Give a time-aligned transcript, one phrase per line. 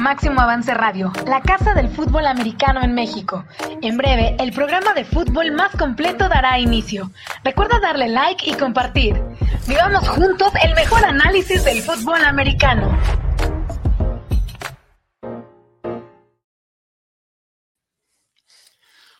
[0.00, 3.44] Máximo Avance Radio, la casa del fútbol americano en México.
[3.82, 7.10] En breve, el programa de fútbol más completo dará inicio.
[7.44, 9.20] Recuerda darle like y compartir.
[9.68, 12.98] Vivamos juntos el mejor análisis del fútbol americano.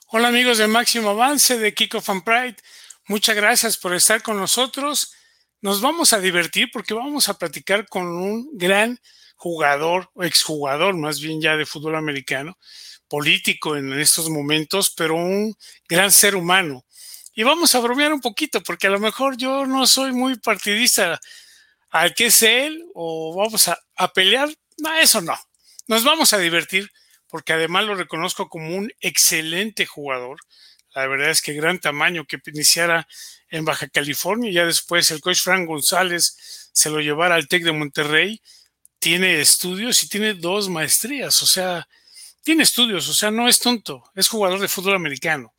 [0.06, 2.56] Hola amigos de Máximo Avance de Kiko Fan Pride.
[3.06, 5.12] Muchas gracias por estar con nosotros.
[5.60, 8.98] Nos vamos a divertir porque vamos a platicar con un gran
[9.40, 12.58] jugador exjugador más bien ya de fútbol americano,
[13.08, 15.54] político en estos momentos, pero un
[15.88, 16.84] gran ser humano.
[17.34, 21.18] Y vamos a bromear un poquito porque a lo mejor yo no soy muy partidista
[21.88, 24.50] al que es él o vamos a, pelear.
[24.76, 25.38] No, eso no.
[25.86, 26.90] Nos vamos a divertir
[27.26, 30.36] porque además lo reconozco como un excelente jugador.
[30.94, 33.08] La verdad es que gran tamaño que iniciara
[33.48, 36.36] en Baja California y ya después el coach Frank González
[36.74, 38.42] se lo llevara al TEC de Monterrey.
[39.00, 41.88] Tiene estudios y tiene dos maestrías, o sea,
[42.44, 45.52] tiene estudios, o sea, no es tonto, es jugador de fútbol americano.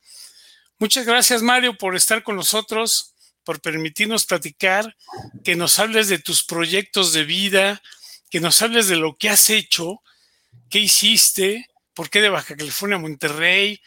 [0.78, 4.96] Muchas gracias, Mario, por estar con nosotros, por permitirnos platicar,
[5.44, 7.82] que nos hables de tus proyectos de vida,
[8.30, 10.00] que nos hables de lo que has hecho
[10.72, 11.68] ¿Qué hiciste?
[11.92, 13.78] ¿Por qué de Baja California a Monterrey?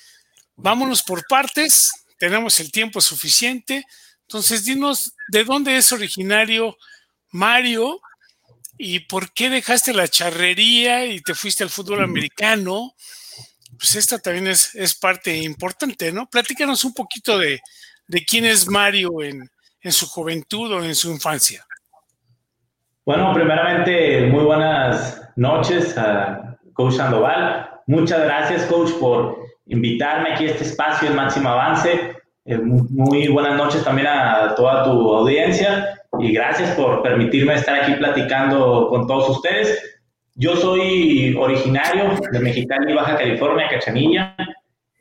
[0.56, 1.90] Vámonos por partes,
[2.20, 3.84] tenemos el tiempo suficiente.
[4.22, 6.78] Entonces, dinos de dónde es originario
[7.32, 8.00] Mario
[8.78, 12.94] y por qué dejaste la charrería y te fuiste al fútbol americano.
[13.78, 16.30] Pues esta también es, es parte importante, ¿no?
[16.30, 17.62] Platícanos un poquito de,
[18.28, 19.50] quién es Mario en,
[19.82, 21.66] en su juventud o en su infancia.
[23.06, 27.70] Bueno, primeramente, muy buenas noches a, Coach Sandoval.
[27.88, 32.14] Muchas gracias, Coach, por invitarme aquí a este espacio en Máximo Avance.
[32.44, 37.94] Eh, muy buenas noches también a toda tu audiencia y gracias por permitirme estar aquí
[37.94, 40.00] platicando con todos ustedes.
[40.36, 44.36] Yo soy originario de Mexicali, Baja California, Cachanilla.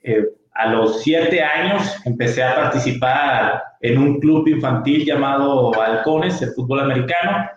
[0.03, 0.25] Eh,
[0.55, 6.81] a los siete años empecé a participar en un club infantil llamado Halcones de fútbol
[6.81, 7.49] americano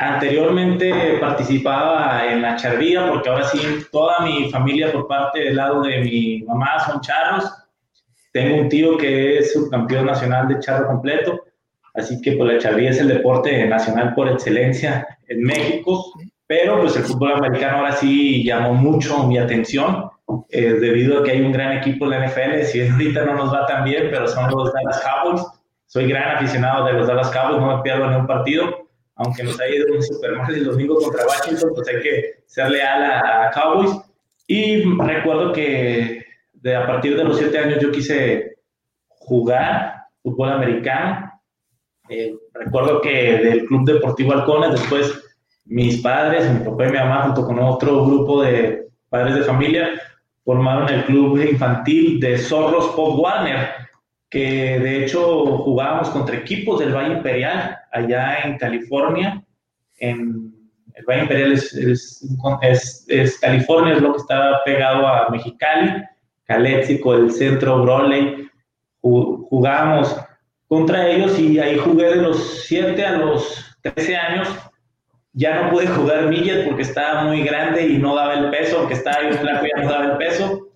[0.00, 3.58] Anteriormente participaba en la charría, porque ahora sí,
[3.90, 7.52] toda mi familia por parte del lado de mi mamá son charros.
[8.32, 11.40] Tengo un tío que es subcampeón nacional de charro completo,
[11.98, 16.12] así que pues la charría es el deporte nacional por excelencia en México,
[16.46, 20.10] pero pues el fútbol americano ahora sí llamó mucho mi atención,
[20.50, 23.52] eh, debido a que hay un gran equipo en la NFL, si ahorita no nos
[23.52, 25.42] va tan bien, pero son los Dallas Cowboys.
[25.86, 28.88] Soy gran aficionado de los Dallas Cowboys, no me pierdo ni un partido
[29.18, 32.70] aunque nos haya ido un super mal el domingo contra Washington, pues hay que ser
[32.70, 33.90] leal a, Cowboys.
[34.46, 38.58] Y recuerdo que de, a partir de los siete años yo quise
[39.08, 41.27] jugar fútbol americano.
[42.08, 45.24] Eh, recuerdo que del Club Deportivo Halcones, después
[45.66, 49.90] mis padres, mi papá y mi mamá, junto con otro grupo de padres de familia,
[50.44, 53.68] formaron el club infantil de Zorros Pop Warner,
[54.30, 59.44] que de hecho jugábamos contra equipos del Valle Imperial allá en California,
[60.98, 61.74] el Valle Imperial es,
[63.08, 66.02] es, California, es lo que está pegado a Mexicali,
[66.44, 68.48] Caléxico, el centro, Broly,
[69.02, 70.16] jugábamos
[70.68, 74.48] contra ellos y ahí jugué de los 7 a los 13 años.
[75.32, 78.94] Ya no pude jugar millet porque estaba muy grande y no daba el peso, aunque
[78.94, 80.68] estaba bien flaco ya no daba el peso.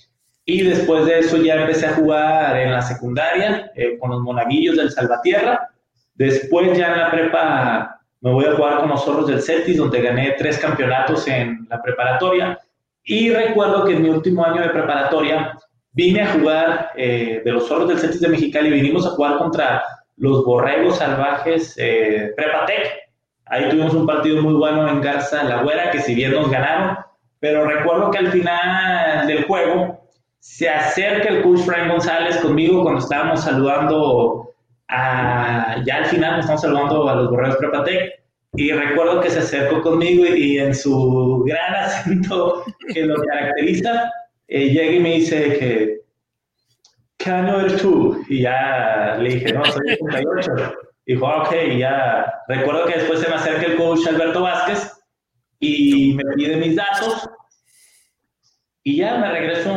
[0.45, 4.77] Y después de eso ya empecé a jugar en la secundaria eh, con los monaguillos
[4.77, 5.73] del Salvatierra
[6.15, 10.01] Después ya en la prepa me voy a jugar con los zorros del Cetis, donde
[10.01, 12.59] gané tres campeonatos en la preparatoria.
[13.03, 15.59] Y recuerdo que en mi último año de preparatoria
[15.93, 19.83] vine a jugar eh, de los zorros del Cetis de Mexicali, vinimos a jugar contra
[20.17, 23.03] los borregos salvajes eh, Prepatec.
[23.47, 26.97] Ahí tuvimos un partido muy bueno en Garza La Güera, que si bien nos ganaron,
[27.41, 30.09] pero recuerdo que al final del juego
[30.39, 34.49] se acerca el coach Frank González conmigo cuando estábamos saludando
[34.89, 38.23] ya al final nos estamos saludando a los borregos Prepatec
[38.55, 44.11] y recuerdo que se acercó conmigo y, en su gran acento que lo caracteriza,
[44.55, 46.01] eh, llega y me dice que,
[47.19, 48.23] ¿qué año eres tú?
[48.29, 50.75] Y ya le dije, no, soy 88.
[51.07, 52.33] Dijo, ah, ok, ya.
[52.49, 54.93] Recuerdo que después se me acerca el coach Alberto Vázquez
[55.59, 57.29] y me pide mis datos
[58.83, 59.73] y ya me regreso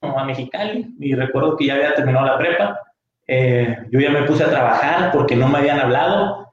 [0.00, 2.80] a Mexicali y recuerdo que ya había terminado la prepa
[3.26, 6.52] eh, yo ya me puse a trabajar porque no me habían hablado,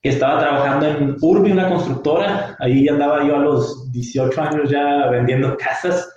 [0.00, 5.08] que estaba trabajando en Urbi, una constructora, ahí andaba yo a los 18 años ya
[5.08, 6.08] vendiendo casas,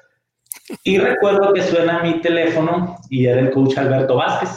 [0.83, 4.51] y recuerdo que suena mi teléfono y era el coach Alberto Vázquez,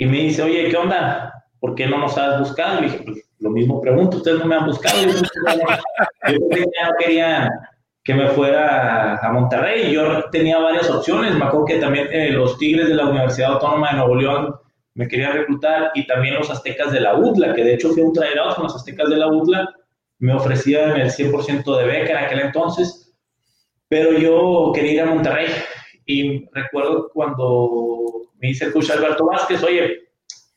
[0.00, 1.44] y me dice, oye, ¿qué onda?
[1.58, 2.80] ¿Por qué no nos has buscado?
[2.80, 4.96] Y dije, pues lo mismo pregunto, ustedes no me han buscado.
[5.02, 7.50] Yo, no quería
[8.02, 9.92] que me fuera a Monterrey.
[9.92, 11.34] Yo tenía varias opciones.
[11.34, 14.54] Me acuerdo que también eh, los Tigres de la Universidad Autónoma de Nuevo León
[14.94, 18.12] me querían reclutar y también los Aztecas de la UDLA, que de hecho fui un
[18.14, 19.68] traerado con los Aztecas de la UDLA.
[20.18, 23.09] Me ofrecían el 100% de beca en aquel entonces,
[23.90, 25.48] pero yo quería ir a Monterrey.
[26.06, 30.08] Y recuerdo cuando me dice el coach Alberto Vázquez, oye,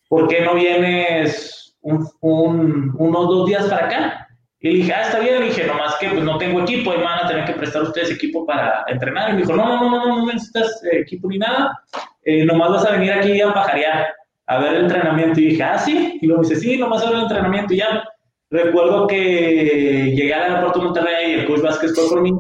[0.08, 4.28] ¿por qué no vienes unos dos días para acá?
[4.60, 5.40] Y le dije, ah, está bien.
[5.40, 7.82] Le dije, nomás que pues no tengo equipo y me van a tener que prestar
[7.82, 9.32] ustedes equipo para entrenar.
[9.32, 11.82] Y me dijo, no, no, no, no, no necesitas eh, equipo ni nada.
[12.24, 14.14] Eh, nomás vas a venir aquí a pajarear,
[14.46, 15.42] a ver el entrenamiento.
[15.42, 16.20] Y dije, ah, sí.
[16.22, 18.08] Y luego me dice, sí, nomás a ver el entrenamiento y ya.
[18.52, 22.32] Recuerdo que llegué al aeropuerto de Monterrey y el coach Vázquez fue por mí.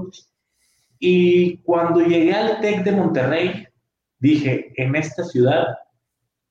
[1.06, 3.68] Y cuando llegué al TEC de Monterrey,
[4.20, 5.66] dije, en esta ciudad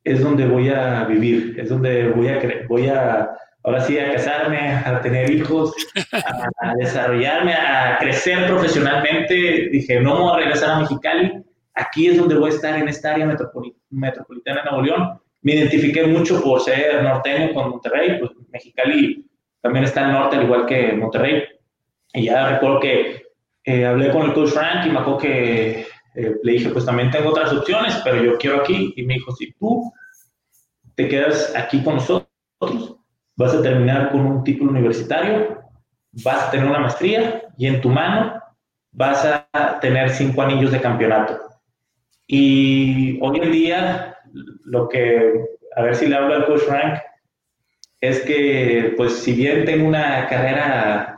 [0.05, 2.39] es donde voy a vivir, es donde voy a,
[2.69, 3.31] voy a
[3.65, 5.75] ahora sí, a casarme, a tener hijos,
[6.61, 9.71] a, desarrollarme, a crecer profesionalmente.
[9.73, 11.33] Dije, no voy a regresar a Mexicali,
[11.73, 13.25] aquí es donde voy a estar en esta área
[13.89, 15.21] metropolitana de Nuevo León.
[15.41, 19.27] Me identifiqué mucho por ser norteño con Monterrey, pues Mexicali
[19.63, 21.43] también está al norte, al igual que Monterrey.
[22.13, 23.32] Y ya recuerdo que
[23.65, 27.11] eh, hablé con el coach Frank y me acuerdo que eh, le dije, pues también
[27.11, 28.93] tengo otras opciones, pero yo quiero aquí.
[28.97, 29.93] Y me dijo, si tú
[30.95, 32.97] te quedas aquí con nosotros,
[33.37, 35.63] vas a terminar con un título universitario,
[36.25, 38.41] vas a tener una maestría y en tu mano
[38.91, 41.41] vas a tener cinco anillos de campeonato.
[42.27, 44.17] Y hoy en día,
[44.65, 45.33] lo que,
[45.77, 46.99] a ver si le hablo al coach Frank,
[48.01, 51.12] es que, pues, si bien tengo una carrera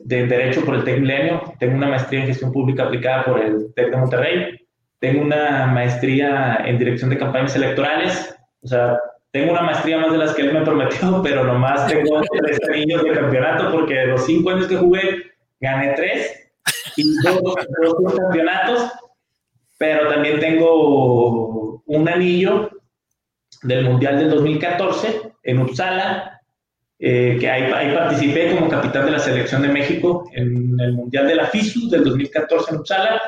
[0.00, 3.72] de Derecho por el TEC Milenio, tengo una maestría en Gestión Pública aplicada por el
[3.74, 4.66] TEC de Monterrey,
[4.98, 8.98] tengo una maestría en Dirección de Campañas Electorales, o sea,
[9.30, 13.02] tengo una maestría más de las que él me prometió, pero nomás tengo tres anillos
[13.02, 15.22] de campeonato porque los cinco años que jugué
[15.60, 16.52] gané tres
[16.96, 18.92] y dos, dos campeonatos,
[19.78, 22.70] pero también tengo un anillo
[23.62, 26.33] del Mundial del 2014 en Uppsala,
[27.06, 31.28] eh, que ahí, ahí, participé como capitán de la selección de México en el Mundial
[31.28, 33.22] de la FISU del 2014 en Uppsala,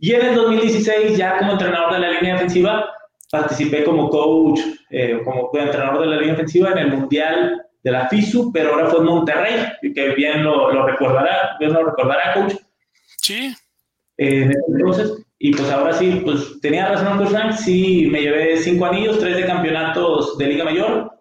[0.00, 2.92] y en el 2016 ya como entrenador de la línea defensiva
[3.30, 4.58] participé como coach,
[4.90, 8.86] eh, como entrenador de la línea ofensiva en el Mundial de la FISU, pero ahora
[8.86, 9.54] fue en Monterrey,
[9.94, 12.54] que bien lo, lo recordará, bien lo recordará, coach.
[13.18, 13.54] Sí.
[14.18, 18.86] Eh, entonces, y pues ahora sí, pues tenía razón Coach Frank, sí, me llevé cinco
[18.86, 21.19] anillos, tres de campeonatos de Liga Mayor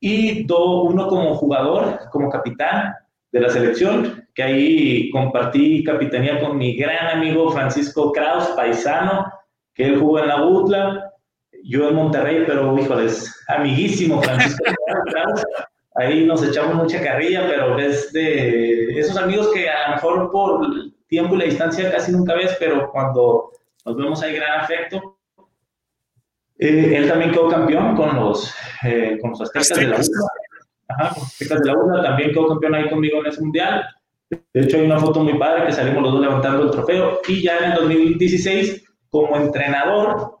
[0.00, 2.94] y do, uno como jugador, como capitán
[3.32, 9.26] de la selección, que ahí compartí capitanía con mi gran amigo Francisco Kraus, paisano,
[9.74, 11.12] que él jugó en la Butla,
[11.64, 14.64] yo en Monterrey, pero híjoles, amiguísimo Francisco.
[15.98, 20.66] Ahí nos echamos mucha carrilla, pero es de esos amigos que a lo mejor por
[21.08, 23.50] tiempo y la distancia casi nunca ves, pero cuando
[23.84, 25.15] nos vemos hay gran afecto.
[26.58, 30.06] Eh, él también quedó campeón con los, eh, con los aztecas, de la UNA.
[30.88, 33.84] Ajá, con los aztecas de la UNA, también quedó campeón ahí conmigo en ese mundial.
[34.28, 37.20] De hecho, hay una foto muy padre que salimos los dos levantando el trofeo.
[37.28, 40.38] Y ya en el 2016, como entrenador,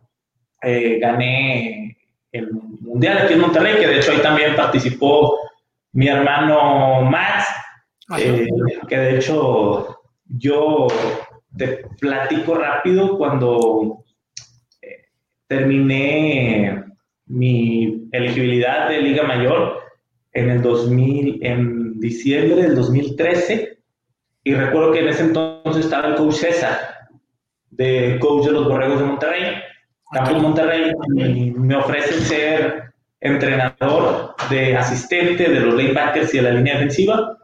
[0.62, 1.96] eh, gané
[2.32, 5.38] el Mundial aquí en Monterrey, que de hecho ahí también participó
[5.92, 7.46] mi hermano Max,
[8.18, 8.46] eh,
[8.88, 10.86] que de hecho yo
[11.56, 14.04] te platico rápido cuando
[15.46, 16.84] terminé
[17.26, 19.80] mi elegibilidad de Liga Mayor
[20.32, 23.78] en el 2000, en diciembre del 2013,
[24.44, 26.78] y recuerdo que en ese entonces estaba el coach César,
[27.70, 29.56] de coach de los Borregos de Monterrey,
[30.12, 30.92] Campus Monterrey
[31.56, 37.38] me ofrecen ser entrenador de asistente de los lanebackers y de la línea defensiva.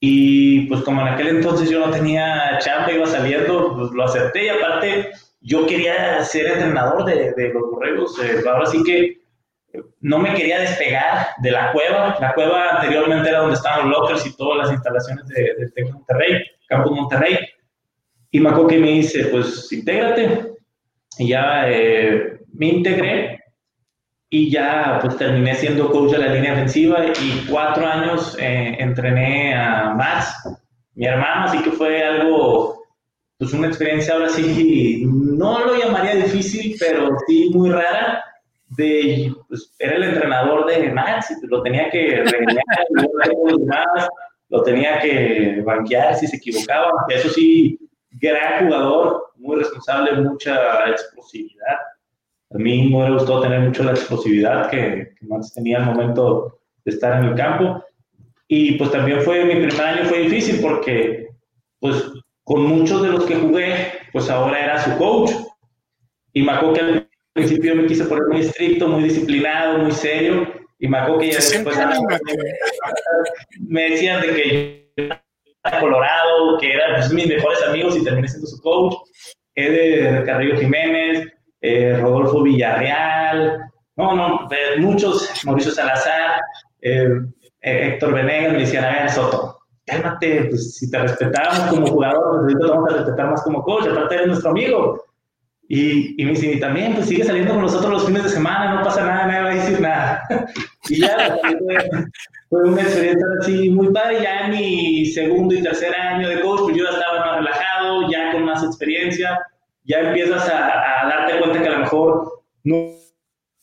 [0.00, 4.46] Y pues como en aquel entonces yo no tenía chamba, iba saliendo, pues lo acepté.
[4.46, 5.10] Y aparte
[5.40, 8.18] yo quería ser entrenador de, de los borregos.
[8.22, 9.20] Eh, ahora sí que
[10.00, 12.16] no me quería despegar de la cueva.
[12.20, 16.44] La cueva anteriormente era donde estaban los lockers y todas las instalaciones del de, Monterrey,
[16.68, 17.38] Campus Monterrey.
[18.30, 20.52] Y me acuerdo que me dice, pues intégrate,
[21.18, 23.40] y ya eh, me integré
[24.28, 29.54] y ya pues terminé siendo coach de la línea defensiva y cuatro años eh, entrené
[29.54, 30.34] a Max,
[30.94, 32.82] mi hermano, así que fue algo,
[33.38, 38.22] pues una experiencia ahora sí, no lo llamaría difícil, pero sí muy rara.
[38.68, 42.64] De, pues, era el entrenador de Max lo tenía que regañar,
[44.48, 47.78] lo tenía que banquear si se equivocaba, eso sí,
[48.10, 51.76] gran jugador, muy responsable, mucha explosividad.
[52.50, 56.92] A mí me gustó tener mucho la explosividad que, que Max tenía al momento de
[56.92, 57.84] estar en el campo.
[58.48, 61.28] Y pues también fue, mi primer año fue difícil porque
[61.80, 62.04] pues
[62.46, 65.32] con muchos de los que jugué, pues ahora era su coach.
[66.32, 70.46] Y me acuerdo que al principio me quise poner muy estricto, muy disciplinado, muy serio.
[70.78, 71.76] Y me acuerdo que ya después
[73.68, 78.28] me decían de que yo era colorado, que eran pues, mis mejores amigos y terminé
[78.28, 78.94] siendo su coach.
[79.56, 81.26] Ede Carrillo Jiménez,
[81.62, 83.58] eh, Rodolfo Villarreal,
[83.96, 84.48] no, no,
[84.78, 86.40] muchos, Mauricio Salazar,
[86.80, 87.08] eh,
[87.60, 89.55] Héctor Venegas me decían, a ver, Soto,
[89.86, 93.86] cálmate, pues si te respetamos como jugador, pues ahorita vamos a respetar más como coach,
[93.88, 95.04] aparte eres nuestro amigo.
[95.68, 98.74] Y, y me dice, y también, pues sigue saliendo con nosotros los fines de semana,
[98.74, 100.22] no pasa nada, nadie va a decir nada.
[100.88, 101.76] y ya, fue,
[102.48, 104.22] fue, una experiencia así muy padre.
[104.22, 108.10] Ya en mi segundo y tercer año de coach, pues yo ya estaba más relajado,
[108.10, 109.40] ya con más experiencia,
[109.84, 112.90] ya empiezas a, a darte cuenta que a lo mejor no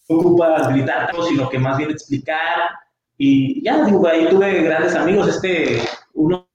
[0.09, 2.82] ocupas gritar, sino que más bien explicar.
[3.17, 5.27] Y ya, digo, ahí tuve grandes amigos.
[5.27, 5.79] Este,
[6.13, 6.47] uno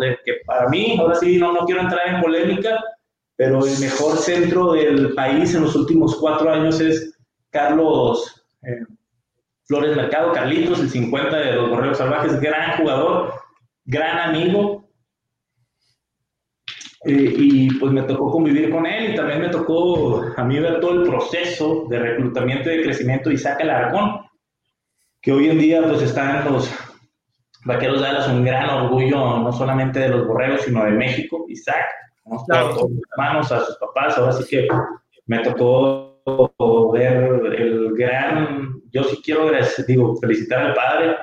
[0.00, 2.82] de que para mí, ahora sí, no, no quiero entrar en polémica,
[3.36, 7.18] pero el mejor centro del país en los últimos cuatro años es
[7.50, 8.84] Carlos eh,
[9.66, 13.34] Flores Mercado, Carlitos, el 50 de los Borreos Salvajes, gran jugador,
[13.84, 14.84] gran amigo.
[17.06, 20.80] Eh, y pues me tocó convivir con él y también me tocó a mí ver
[20.80, 24.22] todo el proceso de reclutamiento y de crecimiento de Isaac Alarcón,
[25.24, 26.70] que hoy en día pues están los
[27.64, 31.46] Vaqueros de Dallas, un gran orgullo no solamente de los Borreos, sino de México.
[31.48, 31.86] Isaac,
[32.26, 32.78] a claro.
[32.78, 34.68] sus hermanos, a sus papás, ahora sí que
[35.26, 39.50] me tocó ver el gran, yo sí quiero
[39.88, 41.16] digo, felicitar al padre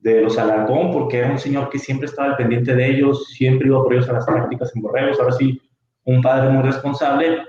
[0.00, 3.68] de los Alarcón, porque era un señor que siempre estaba al pendiente de ellos, siempre
[3.68, 5.60] iba por ellos a las prácticas en Borregos, ahora sí,
[6.04, 7.44] un padre muy responsable,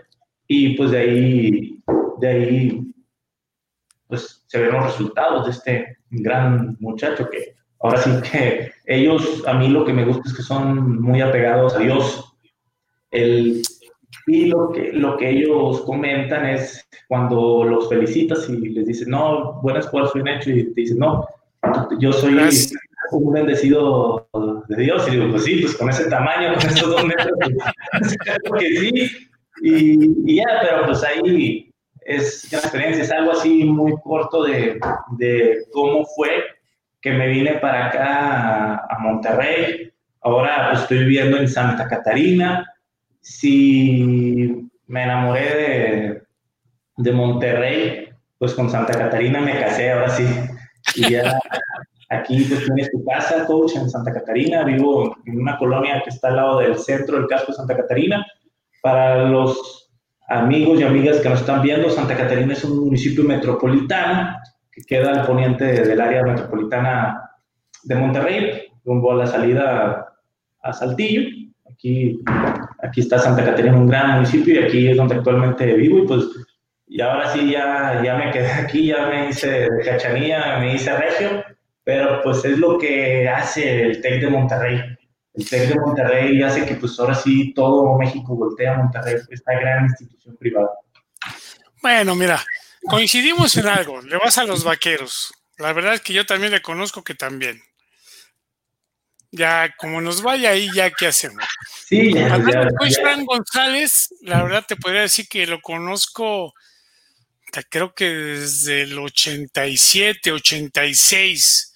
[0.48, 1.84] y pues de ahí,
[2.20, 2.94] de ahí,
[4.08, 9.54] pues se ven los resultados de este gran muchacho que ahora sí que ellos, a
[9.54, 12.34] mí lo que me gusta es que son muy apegados a Dios,
[13.12, 13.62] el,
[14.26, 19.62] y lo que, lo que ellos comentan es cuando los felicitas y les dices, no,
[19.62, 21.28] buen esfuerzo bien hecho, y te dicen, no,
[22.00, 22.38] yo soy
[23.12, 24.28] un bendecido
[24.68, 25.08] de Dios.
[25.08, 27.32] Y digo, pues sí, pues con ese tamaño, con esos dos metros,
[28.00, 28.18] pues,
[28.60, 29.12] que sí.
[29.62, 31.69] Y, y, ya, pero pues ahí
[32.10, 34.80] es una experiencia, es algo así muy corto de,
[35.18, 36.30] de cómo fue
[37.00, 39.94] que me vine para acá a Monterrey.
[40.22, 42.66] Ahora estoy viviendo en Santa Catarina
[43.22, 46.24] si me enamoré de,
[46.98, 50.26] de Monterrey, pues con Santa Catarina me casé, ahora sí.
[50.96, 51.38] Y ya
[52.10, 54.64] aquí pues tienes tu casa, coach, en Santa Catarina.
[54.64, 58.26] Vivo en una colonia que está al lado del centro del casco de Santa Catarina.
[58.82, 59.89] Para los
[60.30, 64.38] amigos y amigas que nos están viendo, Santa Catarina es un municipio metropolitano
[64.72, 67.32] que queda al poniente del área metropolitana
[67.84, 70.08] de Monterrey, rumbo a la salida
[70.62, 71.28] a Saltillo.
[71.72, 72.20] Aquí
[72.82, 76.26] aquí está Santa Catarina, un gran municipio, y aquí es donde actualmente vivo, y pues,
[76.88, 80.96] y ahora sí ya, ya me quedé aquí, ya me hice de cachanilla, me hice
[80.96, 81.44] regio,
[81.84, 84.82] pero pues es lo que hace el TEC de Monterrey.
[85.40, 89.54] El TEC de Monterrey hace que pues ahora sí todo México voltea a Monterrey, esta
[89.54, 90.70] gran institución privada.
[91.82, 92.44] Bueno, mira,
[92.90, 95.34] coincidimos en algo, le vas a los vaqueros.
[95.58, 97.62] La verdad es que yo también le conozco que también
[99.32, 101.44] ya como nos vaya ahí, ya qué hacemos.
[101.86, 102.38] Sí, ya,
[103.02, 106.54] Fran González, la verdad te podría decir que lo conozco,
[107.70, 111.69] creo que desde el 87, 86.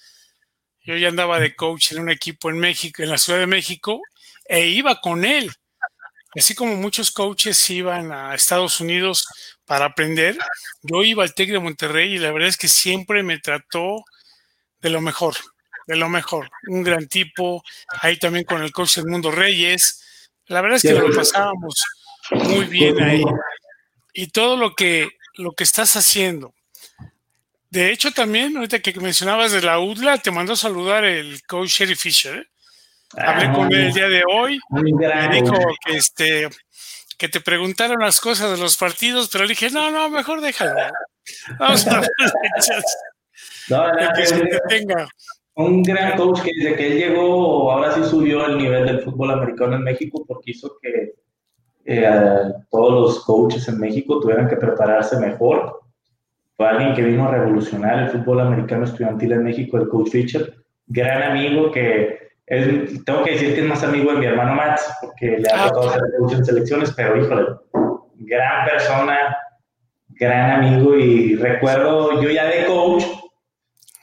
[0.84, 4.00] Yo ya andaba de coach en un equipo en México, en la Ciudad de México,
[4.46, 5.50] e iba con él.
[6.36, 9.26] Así como muchos coaches iban a Estados Unidos
[9.64, 10.36] para aprender,
[10.82, 14.04] yo iba al TEC de Monterrey y la verdad es que siempre me trató
[14.80, 15.34] de lo mejor
[15.86, 16.50] de lo mejor.
[16.68, 17.62] Un gran tipo.
[18.00, 20.28] Ahí también con el coach Mundo Reyes.
[20.46, 21.82] La verdad es que lo pasábamos
[22.30, 23.22] muy bien ahí.
[24.12, 26.53] Y todo lo que, lo que estás haciendo.
[27.74, 31.70] De hecho, también, ahorita que mencionabas de la UDLA, te mandó a saludar el coach
[31.70, 32.36] Sherry Fisher.
[32.36, 32.46] ¿eh?
[33.20, 34.60] Hablé con él el día de hoy.
[34.70, 36.48] Me dijo que, este,
[37.18, 40.72] que te preguntaron las cosas de los partidos, pero le dije, no, no, mejor déjalo.
[41.58, 42.10] Vamos a ver.
[43.68, 43.82] No,
[44.14, 45.08] que tenga
[45.54, 49.30] un gran coach que desde que él llegó, ahora sí subió el nivel del fútbol
[49.30, 51.14] americano en México porque hizo que
[51.86, 55.83] eh, todos los coaches en México tuvieran que prepararse mejor.
[56.56, 60.54] Fue alguien que vino a revolucionar el fútbol americano estudiantil en México, el coach Richard.
[60.86, 65.38] Gran amigo que tengo que decir que es más amigo de mi hermano Max, porque
[65.38, 67.46] le ha tocado ser coach en selecciones, pero híjole,
[68.16, 69.36] gran persona,
[70.08, 73.04] gran amigo y recuerdo yo ya de coach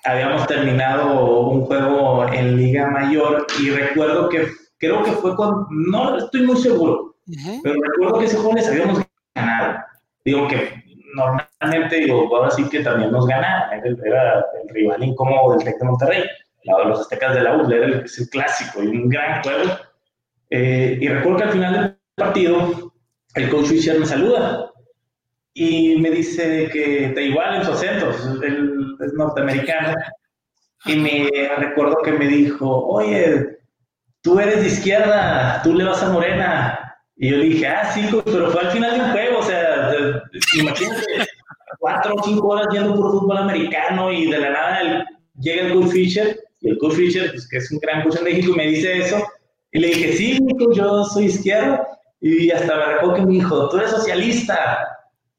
[0.03, 6.17] habíamos terminado un juego en Liga Mayor y recuerdo que, creo que fue con, no
[6.17, 7.15] estoy muy seguro,
[7.63, 9.01] pero recuerdo que ese juego les habíamos
[9.36, 9.79] ganado.
[10.25, 10.81] Digo que
[11.15, 15.86] normalmente, digo, ahora sí que también nos gana, era, el rival incómodo del Tec de
[15.86, 16.24] Monterrey,
[16.63, 19.72] los Aztecas de la U, era el, clásico y un gran juego.
[20.50, 22.94] Eh, y recuerdo que al final del partido,
[23.36, 24.72] el coach Fischer me saluda
[25.53, 28.12] y me dice que da igual en su acento,
[28.44, 29.96] él es norteamericano,
[30.86, 33.60] y me recuerdo que me dijo, oye,
[34.22, 36.98] tú eres de izquierda, tú le vas a Morena.
[37.18, 39.71] Y yo dije, ah, sí, pero fue al final de un juego, o sea,
[40.58, 41.04] imagínate,
[41.80, 45.06] cuatro o cinco horas yendo por fútbol americano y de la nada
[45.40, 48.24] llega el Coach Fisher, y el Coach Fisher, pues, que es un gran coach en
[48.24, 49.24] México, me dice eso,
[49.72, 50.40] y le dije, sí,
[50.76, 51.88] yo soy izquierda,
[52.20, 54.88] y hasta me que me dijo, tú eres socialista,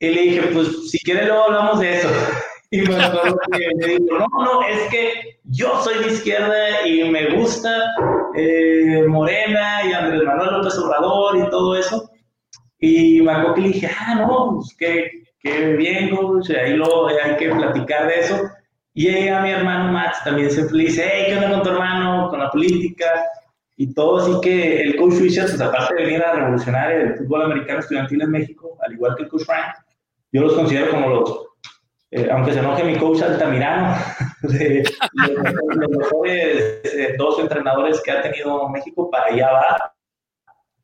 [0.01, 2.09] y le dije, pues si quieres luego hablamos de eso.
[2.75, 7.71] Y me me dijo, no, no, es que yo soy de izquierda y me gusta
[8.35, 12.11] eh, Morena y Andrés Manuel López Obrador y todo eso.
[12.85, 17.07] Y me acuerdo que le dije, ah, no, pues qué, qué bien, coach, ahí luego
[17.07, 18.41] hay que platicar de eso.
[18.93, 22.29] Y a mi hermano Max también siempre le dice, hey, ¿qué onda con tu hermano?
[22.29, 23.07] Con la política
[23.77, 24.19] y todo.
[24.19, 28.31] Así que el coach pues aparte de venir a revolucionar el fútbol americano estudiantil en
[28.33, 29.77] México, al igual que el coach Frank,
[30.33, 31.47] yo los considero como los,
[32.11, 33.97] eh, aunque se enoje mi coach Altamirano,
[34.43, 34.83] de,
[35.77, 39.95] los, mejores eh, dos entrenadores que ha tenido México, para allá va,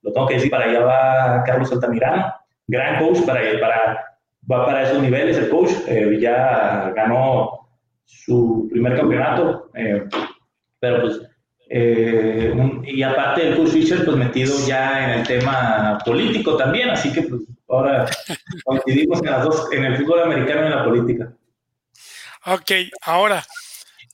[0.03, 2.33] lo tengo que decir, para allá va Carlos Altamirano,
[2.67, 4.05] gran coach, para, para,
[4.51, 7.69] va para esos niveles el coach, eh, ya ganó
[8.05, 9.71] su primer campeonato,
[10.81, 11.21] pero pues
[11.71, 17.23] y aparte el coach Fischer pues metido ya en el tema político también, así que
[17.23, 18.09] pues Ahora
[18.65, 21.33] coincidimos en las dos, en el fútbol americano y en la política.
[22.47, 22.71] Ok,
[23.03, 23.45] ahora,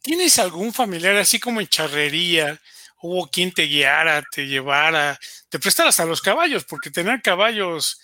[0.03, 2.59] ¿tienes algún familiar así como en charrería?
[3.07, 5.19] Hubo quien te guiara, te llevara,
[5.51, 8.01] te prestaras a los caballos, porque tener caballos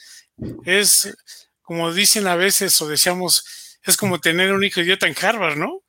[0.66, 1.16] es,
[1.62, 5.80] como dicen a veces o decíamos, es como tener un hijo idiota en Harvard, ¿no?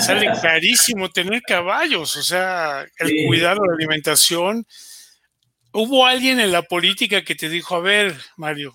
[0.00, 4.66] Sale carísimo tener caballos, o sea, el cuidado la alimentación.
[5.74, 8.74] ¿Hubo alguien en la política que te dijo, a ver, Mario,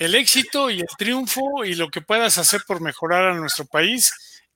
[0.00, 4.10] el éxito y el triunfo y lo que puedas hacer por mejorar a nuestro país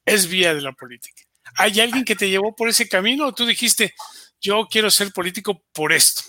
[0.04, 1.22] es vía de la política.
[1.56, 3.94] ¿Hay alguien que te llevó por ese camino o tú dijiste,
[4.44, 6.22] yo quiero ser político por esto?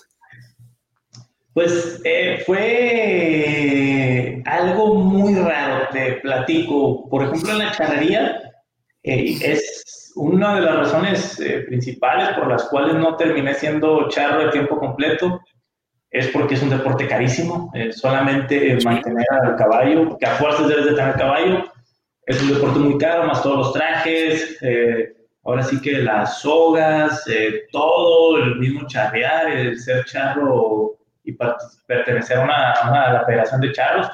[1.54, 7.10] Pues eh, fue algo muy raro, te platico.
[7.10, 8.42] Por ejemplo, en la charrería
[9.04, 14.46] eh, es una de las razones eh, principales por las cuales no terminé siendo charro
[14.46, 15.42] de tiempo completo
[16.10, 17.72] es porque es un deporte carísimo.
[17.92, 21.66] Solamente mantener al caballo, que a fuerzas debes de tener caballo,
[22.26, 25.15] es un deporte muy caro, más todos los trajes, eh,
[25.46, 31.34] ahora sí que las sogas, eh, todo, el mismo charrear, el ser charro y
[31.88, 34.08] pertenecer a una, a la federación de charros,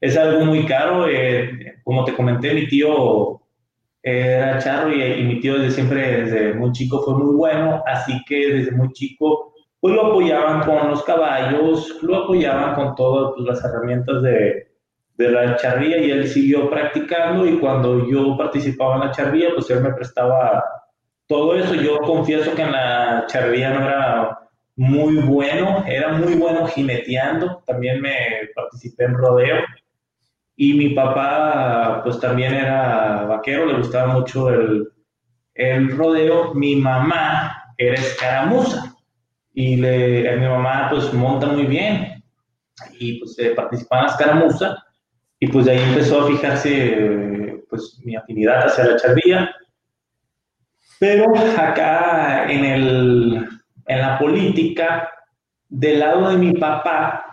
[0.00, 1.06] es algo muy caro.
[1.84, 3.40] como te comenté, mi tío
[4.02, 8.54] era charro y, mi tío desde siempre, desde muy chico, fue muy bueno, así que
[8.54, 14.22] desde muy chico pues lo apoyaban con los caballos, lo apoyaban con todas las herramientas
[14.22, 14.69] de,
[15.20, 19.68] de, la charría y él siguió practicando y cuando yo participaba en la charría, pues
[19.70, 20.64] él me prestaba
[21.26, 21.74] todo eso.
[21.74, 24.38] Yo confieso que en la charría no era
[24.76, 29.56] muy bueno, era muy bueno jineteando, también me participé en rodeo
[30.56, 34.88] y mi papá pues también era vaquero, le gustaba mucho el,
[35.54, 38.94] el rodeo, mi mamá era escaramuza
[39.52, 42.22] y le, mi mamá pues monta muy bien
[42.98, 44.84] y pues eh, participaba en la escaramuza
[45.40, 49.56] y pues de ahí empezó a fijarse pues mi afinidad hacia la charvía.
[50.98, 53.48] Pero acá en, el,
[53.86, 55.10] en la política,
[55.66, 57.24] del lado de mi papá,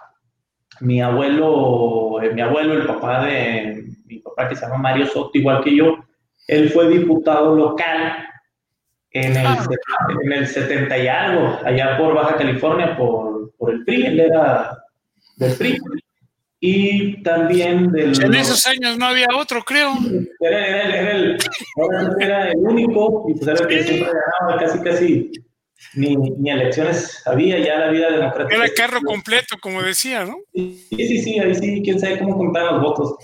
[0.80, 5.32] mi abuelo, eh, mi abuelo, el papá de mi papá que se llama Mario Soto,
[5.34, 5.98] igual que yo,
[6.48, 8.26] él fue diputado local
[9.12, 9.66] en el, ah.
[10.24, 14.78] en el 70 y algo, allá por Baja California, por, por el PRI, él era
[15.36, 15.78] del PRI.
[16.60, 18.20] Y también del...
[18.24, 19.94] En esos años no había otro, creo.
[20.40, 21.38] Era, era, el,
[22.20, 25.32] era el, único, y pues era el que siempre ganaba, casi, casi
[25.94, 28.56] ni, ni, elecciones había, ya la vida democrática.
[28.56, 30.38] Era carro completo, como decía, ¿no?
[30.54, 33.16] Sí, sí, sí, ahí sí, quién sabe cómo contaban los votos.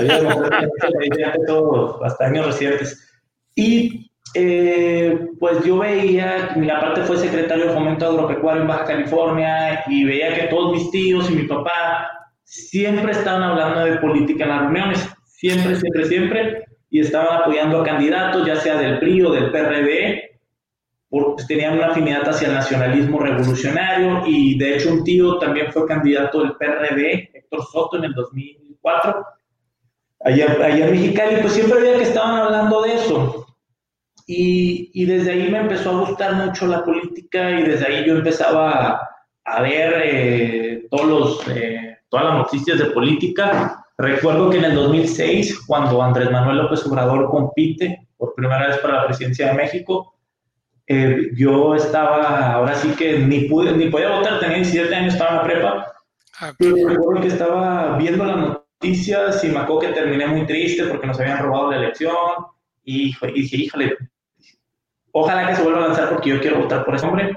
[0.00, 3.08] Democrática, todo, hasta años recientes.
[3.54, 9.84] Y eh, pues yo veía, mi aparte fue secretario de Fomento Agropecuario en Baja California
[9.86, 14.50] y veía que todos mis tíos y mi papá siempre estaban hablando de política en
[14.50, 19.32] las reuniones, siempre, siempre, siempre, y estaban apoyando a candidatos, ya sea del PRI o
[19.32, 20.32] del PRD,
[21.08, 25.70] porque pues, tenían una afinidad hacia el nacionalismo revolucionario y de hecho un tío también
[25.70, 29.26] fue candidato del PRD, Héctor Soto, en el 2004,
[30.24, 33.46] allá, allá en Mexicali, pues siempre veía que estaban hablando de eso.
[34.26, 38.16] Y, y, desde ahí me empezó a gustar mucho la política y desde ahí yo
[38.16, 39.00] empezaba
[39.44, 43.86] a, ver eh, todos los, eh, todas las noticias de política.
[43.96, 48.98] Recuerdo que en el 2006, cuando Andrés Manuel López Obrador compite por primera vez para
[48.98, 50.14] la presidencia de México,
[50.86, 55.30] eh, yo estaba, ahora sí que ni pude, ni podía votar, tenía 17 años, estaba
[55.30, 55.92] en la prepa.
[56.38, 60.84] Ah, pero recuerdo que estaba viendo las noticias y me acuerdo que terminé muy triste
[60.84, 62.14] porque nos habían robado la elección.
[62.84, 63.96] Y, dije, híjole,
[65.12, 67.36] ojalá que se vuelva a lanzar porque yo quiero votar por ese hombre.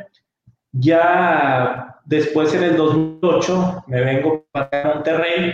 [0.74, 5.54] Ya después en el 2008 me vengo para Monterrey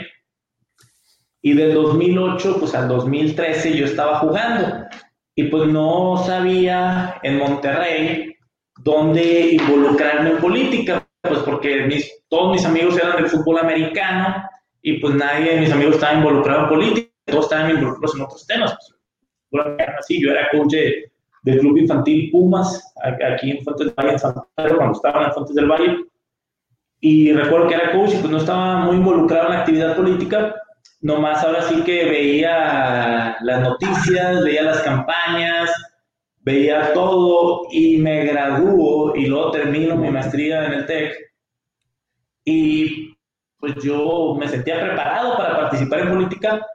[1.42, 4.86] y del 2008 pues al 2013 yo estaba jugando
[5.36, 8.36] y pues no sabía en Monterrey
[8.84, 14.44] dónde involucrarme en política, pues porque mis, todos mis amigos eran del fútbol americano
[14.82, 18.48] y pues nadie de mis amigos estaba involucrado en política, todos estaban involucrados en otros
[18.48, 18.78] temas.
[19.50, 19.66] Pues,
[20.00, 20.74] así, yo era coach
[21.44, 25.34] del club infantil Pumas, aquí en Fuentes del Valle, en San Pedro, cuando estaban en
[25.34, 26.06] Fuentes del Valle.
[27.02, 30.56] Y recuerdo que era coach y pues no estaba muy involucrado en la actividad política,
[31.02, 35.72] nomás ahora sí que veía las noticias, veía las campañas,
[36.42, 41.16] veía todo y me graduó y luego termino mi maestría en el TEC.
[42.46, 43.18] Y
[43.60, 46.66] pues yo me sentía preparado para participar en política,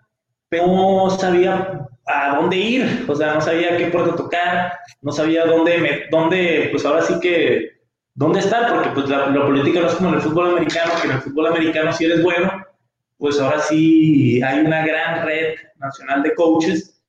[0.48, 5.44] pero no sabía a dónde ir, o sea, no sabía qué puerta tocar, no sabía
[5.44, 7.75] dónde, me, dónde pues ahora sí que,
[8.16, 11.08] dónde estar, porque pues la, la política no es como en el fútbol americano, que
[11.08, 12.50] en el fútbol americano si eres bueno,
[13.18, 17.00] pues ahora sí hay una gran red nacional de coaches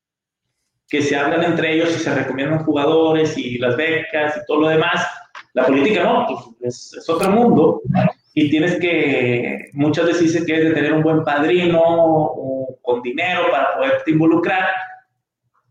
[0.88, 4.68] que se hablan entre ellos y se recomiendan jugadores y las becas y todo lo
[4.68, 5.06] demás.
[5.54, 6.26] La política no,
[6.60, 7.82] pues es, otro mundo
[8.32, 13.02] y tienes que, muchas veces dice que debes de tener un buen padrino o con
[13.02, 14.68] dinero para poderte involucrar.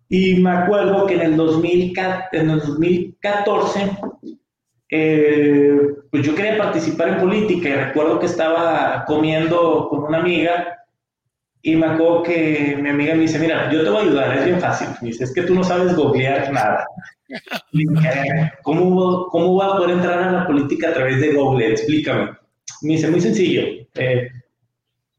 [0.09, 1.93] Y me acuerdo que en el, 2000,
[2.33, 3.91] en el 2014
[4.89, 5.79] eh,
[6.11, 10.77] pues yo quería participar en política y recuerdo que estaba comiendo con una amiga
[11.61, 14.45] y me acuerdo que mi amiga me dice, mira, yo te voy a ayudar, es
[14.45, 14.87] bien fácil.
[15.01, 16.85] Me dice, es que tú no sabes googlear nada.
[18.63, 21.71] ¿cómo, ¿Cómo voy a poder entrar a la política a través de Google?
[21.71, 22.37] Explícame.
[22.83, 23.63] Me dice, muy sencillo.
[23.95, 24.29] Eh,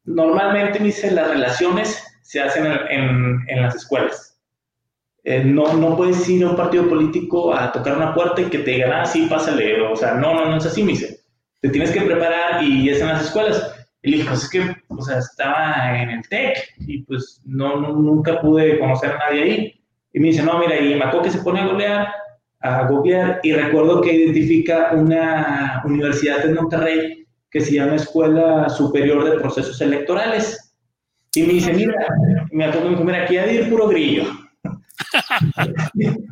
[0.04, 4.27] normalmente, me dice, las relaciones se hacen en, en las escuelas
[5.30, 8.60] eh, no, no puedes ir a un partido político a tocar una puerta y que
[8.60, 9.78] te digan, ah, sí, pásale.
[9.82, 11.20] O sea, no, no, no es así, me dice.
[11.60, 13.74] Te tienes que preparar y es en las escuelas.
[14.02, 17.78] Y le dije, pues es que, o sea, estaba en el TEC y pues no,
[17.78, 19.80] nunca pude conocer a nadie ahí.
[20.14, 22.08] Y me dice, no, mira, y Maco que se pone a googlear,
[22.60, 29.22] a googlear, y recuerdo que identifica una universidad en Monterrey que se llama Escuela Superior
[29.24, 30.74] de Procesos Electorales.
[31.34, 32.06] Y me dice, mira,
[32.50, 34.47] me acuerdo, me dijo, mira, aquí hay de ir puro grillo.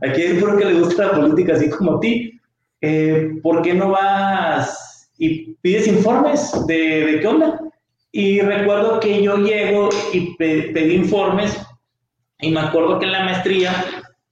[0.03, 2.33] Aquí hay uno que le gusta la política así como a ti.
[2.81, 7.59] Eh, ¿Por qué no vas y pides informes de, de, qué onda?
[8.13, 11.59] Y recuerdo que yo llego y pedí informes
[12.41, 13.73] y me acuerdo que en la maestría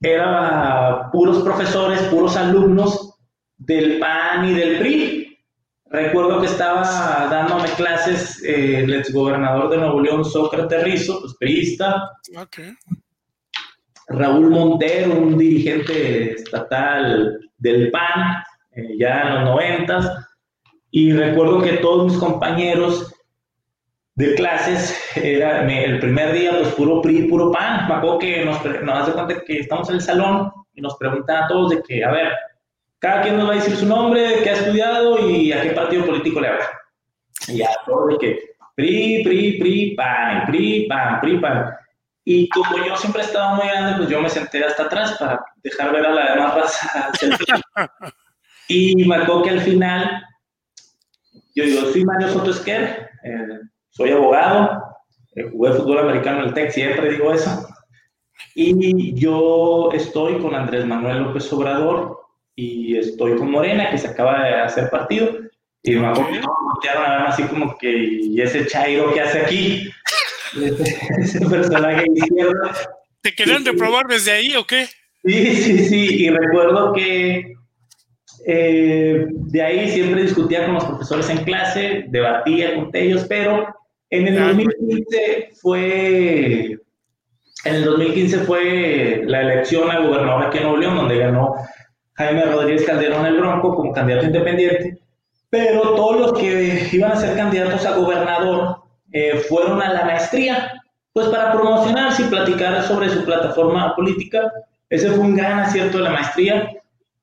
[0.00, 3.18] era puros profesores, puros alumnos
[3.56, 5.38] del PAN y del PRI.
[5.86, 6.82] Recuerdo que estaba
[7.30, 12.10] dándome clases eh, el exgobernador de Nuevo León, Sócrates Rizzo, pues priista.
[12.36, 12.74] Okay.
[14.08, 20.10] Raúl Montero, un dirigente estatal del PAN, eh, ya en los noventas,
[20.90, 23.12] y recuerdo que todos mis compañeros
[24.16, 28.64] de clases, era el primer día, pues puro PRI, puro PAN, me acuerdo que nos,
[28.82, 32.04] nos hace cuenta que estamos en el salón y nos preguntan a todos de que,
[32.04, 32.32] a ver,
[33.00, 36.06] cada quien nos va a decir su nombre, qué ha estudiado y a qué partido
[36.06, 36.70] político le habla.
[37.48, 38.38] Y ya, todo de que
[38.76, 41.74] PRI, PRI, PRI, PAN, PRI, PAN, PRI, PAN.
[42.24, 45.92] Y como yo siempre estaba muy grande, pues yo me senté hasta atrás para dejar
[45.92, 47.12] ver a la demás raza.
[48.68, 50.22] y me acuerdo que al final,
[51.54, 53.60] yo digo, soy Mario Soto Esquer, eh,
[53.90, 54.82] soy abogado,
[55.36, 57.68] eh, jugué fútbol americano en el TEC, siempre digo eso.
[58.54, 62.20] Y yo estoy con Andrés Manuel López Obrador
[62.54, 65.30] y estoy con Morena, que se acaba de hacer partido.
[65.82, 66.40] Y me acuerdo
[66.80, 69.90] que así como que, ¿y ese Chairo que hace aquí?
[70.56, 72.70] Ese personaje izquierdo.
[73.20, 74.86] ¿Te querían reprobar desde ahí o qué?
[75.24, 77.54] Sí, sí, sí, y recuerdo que
[78.46, 83.74] eh, de ahí siempre discutía con los profesores en clase, debatía con ellos, pero
[84.10, 86.78] en el 2015 fue,
[87.64, 91.54] en el 2015 fue la elección a gobernador aquí en Nuevo León, donde ganó
[92.12, 94.98] Jaime Rodríguez Calderón el Bronco como candidato independiente,
[95.48, 100.82] pero todos los que iban a ser candidatos a gobernador eh, fueron a la maestría,
[101.12, 104.52] pues para promocionarse y platicar sobre su plataforma política.
[104.90, 106.70] Ese fue un gran acierto de la maestría.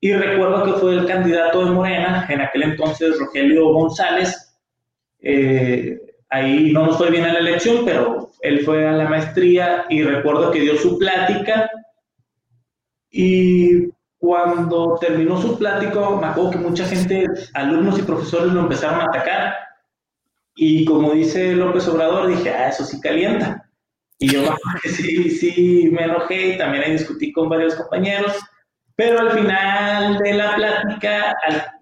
[0.00, 4.58] Y recuerdo que fue el candidato de Morena, en aquel entonces Rogelio González.
[5.20, 9.84] Eh, ahí no nos fue bien en la elección, pero él fue a la maestría
[9.88, 11.70] y recuerdo que dio su plática.
[13.10, 19.00] Y cuando terminó su plática, me acuerdo que mucha gente, alumnos y profesores lo empezaron
[19.00, 19.54] a atacar.
[20.54, 23.68] Y como dice López Obrador, dije, ah, eso sí calienta.
[24.18, 24.42] Y yo
[24.84, 28.38] sí, sí, me enojé y también discutí con varios compañeros.
[28.94, 31.34] Pero al final de la plática,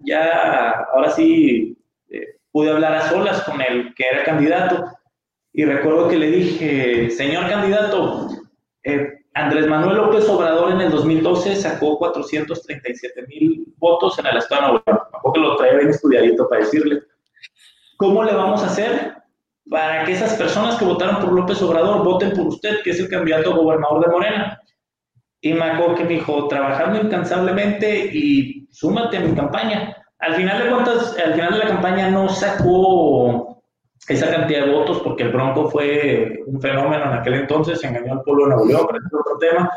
[0.05, 1.77] ya, ahora sí,
[2.09, 4.85] eh, pude hablar a solas con el que era candidato.
[5.53, 8.29] Y recuerdo que le dije, señor candidato,
[8.83, 14.61] eh, Andrés Manuel López Obrador en el 2012 sacó 437 mil votos en el estado
[14.61, 15.09] de Nuevo.
[15.11, 17.01] Tampoco lo traía bien estudiadito para decirle.
[18.01, 19.13] ¿Cómo le vamos a hacer
[19.69, 23.07] para que esas personas que votaron por López Obrador voten por usted, que es el
[23.07, 24.61] candidato a gobernador de Morena?
[25.39, 29.95] Y me acuerdo que me dijo, trabajando incansablemente y súmate a mi campaña.
[30.17, 33.63] Al final de cuentas, al final de la campaña no sacó
[34.07, 38.23] esa cantidad de votos, porque el Bronco fue un fenómeno en aquel entonces, engañó al
[38.23, 39.71] pueblo de Nuevo León, pero es otro tema.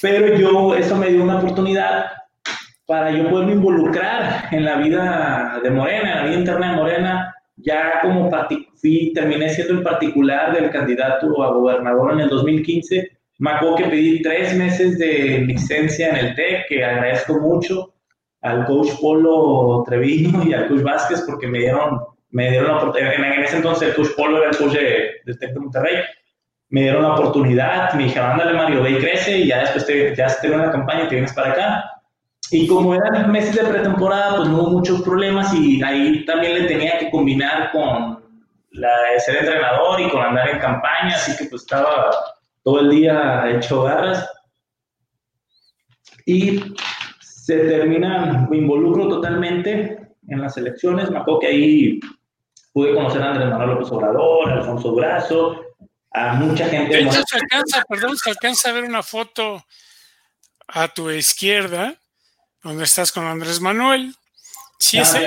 [0.00, 2.06] Pero yo, eso me dio una oportunidad
[2.86, 7.34] para yo poderme involucrar en la vida de Morena, en la vida interna de Morena,
[7.56, 8.30] ya como
[8.80, 13.10] fui, terminé siendo el particular del candidato a gobernador en el 2015.
[13.38, 17.94] Me acuerdo que pedí tres meses de licencia en el TEC, que agradezco mucho
[18.42, 23.14] al coach Polo Treviño y al coach Vázquez porque me dieron me dieron la oportunidad,
[23.14, 26.02] en, ese entonces el coach Polo era el coach de, de Monterrey,
[26.68, 30.14] me dieron la oportunidad, me dijeron, ándale Mario, ve y crece y ya después te,
[30.14, 31.95] ya te una campaña y te vienes para acá.
[32.50, 36.68] Y como eran meses de pretemporada, pues no hubo muchos problemas y ahí también le
[36.68, 38.24] tenía que combinar con
[38.70, 42.10] la de ser entrenador y con andar en campaña, así que pues estaba
[42.62, 44.28] todo el día hecho garras.
[46.24, 46.60] Y
[47.20, 52.00] se termina, me involucro totalmente en las elecciones, me acuerdo que ahí
[52.72, 55.64] pude conocer a Andrés Manuel López Obrador, a Alfonso Brazo,
[56.12, 56.96] a mucha gente.
[56.96, 59.64] De hecho, se alcanza, perdón, se alcanza a ver una foto
[60.68, 61.94] a tu izquierda,
[62.66, 64.14] donde estás con Andrés Manuel.
[64.78, 65.20] Sí, es ah,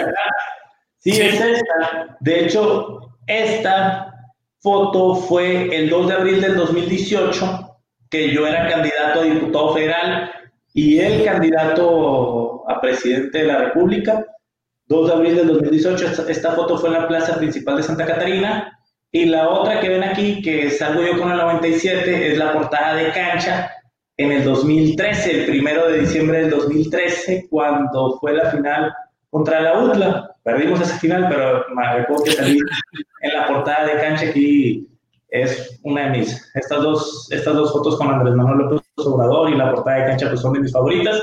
[1.00, 2.18] Sí, sí, es esta.
[2.20, 4.14] De hecho, esta
[4.60, 7.78] foto fue el 2 de abril del 2018,
[8.10, 10.32] que yo era candidato a diputado federal
[10.74, 14.26] y él candidato a presidente de la República.
[14.88, 18.78] 2 de abril del 2018, esta, foto fue en la plaza principal de Santa Catarina.
[19.12, 22.96] Y la otra que ven aquí, que salgo yo con el 97, es la portada
[22.96, 23.72] de cancha
[24.20, 28.94] en el 2013, el primero de diciembre del 2013, cuando fue la final
[29.30, 30.36] contra la UTLA.
[30.44, 32.60] Perdimos esa final, pero me recuerdo que salí
[33.22, 34.86] en la portada de cancha aquí.
[35.30, 39.56] Es una de mis, estas dos, estas dos fotos con Andrés Manuel López Obrador y
[39.56, 41.22] la portada de cancha pues son de mis favoritas.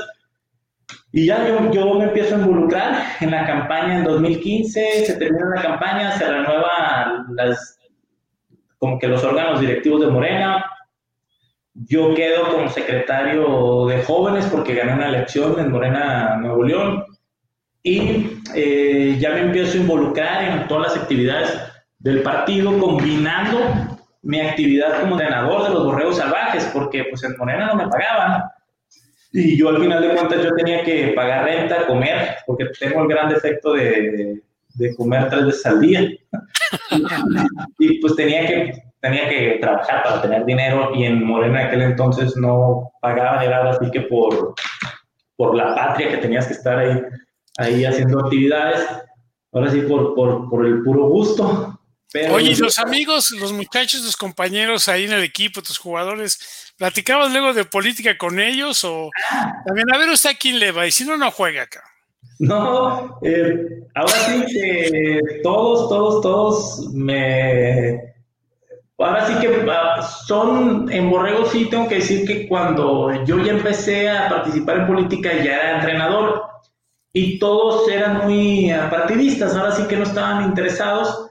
[1.11, 5.55] Y ya yo, yo, me empiezo a involucrar en la campaña en 2015, se termina
[5.55, 7.77] la campaña, se renueva las,
[8.79, 10.65] como que los órganos directivos de Morena.
[11.85, 17.05] Yo quedo como secretario de jóvenes porque gané una elección en Morena, Nuevo León.
[17.83, 21.57] Y eh, ya me empiezo a involucrar en todas las actividades
[21.99, 23.59] del partido, combinando
[24.23, 28.43] mi actividad como entrenador de los borreos salvajes, porque pues en Morena no me pagaban
[29.31, 33.07] y yo al final de cuentas yo tenía que pagar renta, comer, porque tengo el
[33.07, 34.41] gran defecto de,
[34.75, 36.01] de comer tres veces al día.
[37.79, 41.81] y pues tenía que, tenía que trabajar para tener dinero y en Morena en aquel
[41.81, 44.55] entonces no pagaba era así que por,
[45.35, 47.01] por la patria que tenías que estar ahí,
[47.57, 48.87] ahí haciendo actividades.
[49.53, 51.79] Ahora sí, por, por, por el puro gusto.
[52.31, 57.53] Oye, los amigos, los muchachos, los compañeros ahí en el equipo, tus jugadores, ¿platicabas luego
[57.53, 59.09] de política con ellos o
[59.65, 61.83] también a ver usted a quién le va y si no, no juega acá?
[62.39, 68.16] No, eh, ahora sí que todos, todos, todos me...
[68.99, 73.51] Ahora sí que ah, son, en Borrego sí tengo que decir que cuando yo ya
[73.51, 76.43] empecé a participar en política ya era entrenador
[77.13, 81.27] y todos eran muy partidistas, ahora sí que no estaban interesados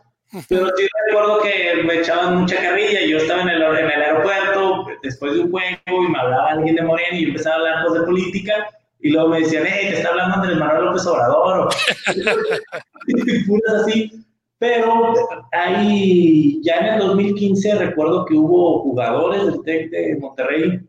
[0.48, 4.86] pero sí recuerdo que me echaban mucha carrilla yo estaba en el, en el aeropuerto
[5.02, 7.84] después de un juego y me hablaba alguien de Moreno y yo empezaba a hablar
[7.84, 8.68] cosas de política
[9.00, 11.68] y luego me decían, hey, te está hablando Andrés Manuel López Obrador
[13.06, 14.25] y puras así.
[14.58, 15.12] Pero
[15.52, 20.80] ahí, ya en el 2015 recuerdo que hubo jugadores del TEC de Monterrey,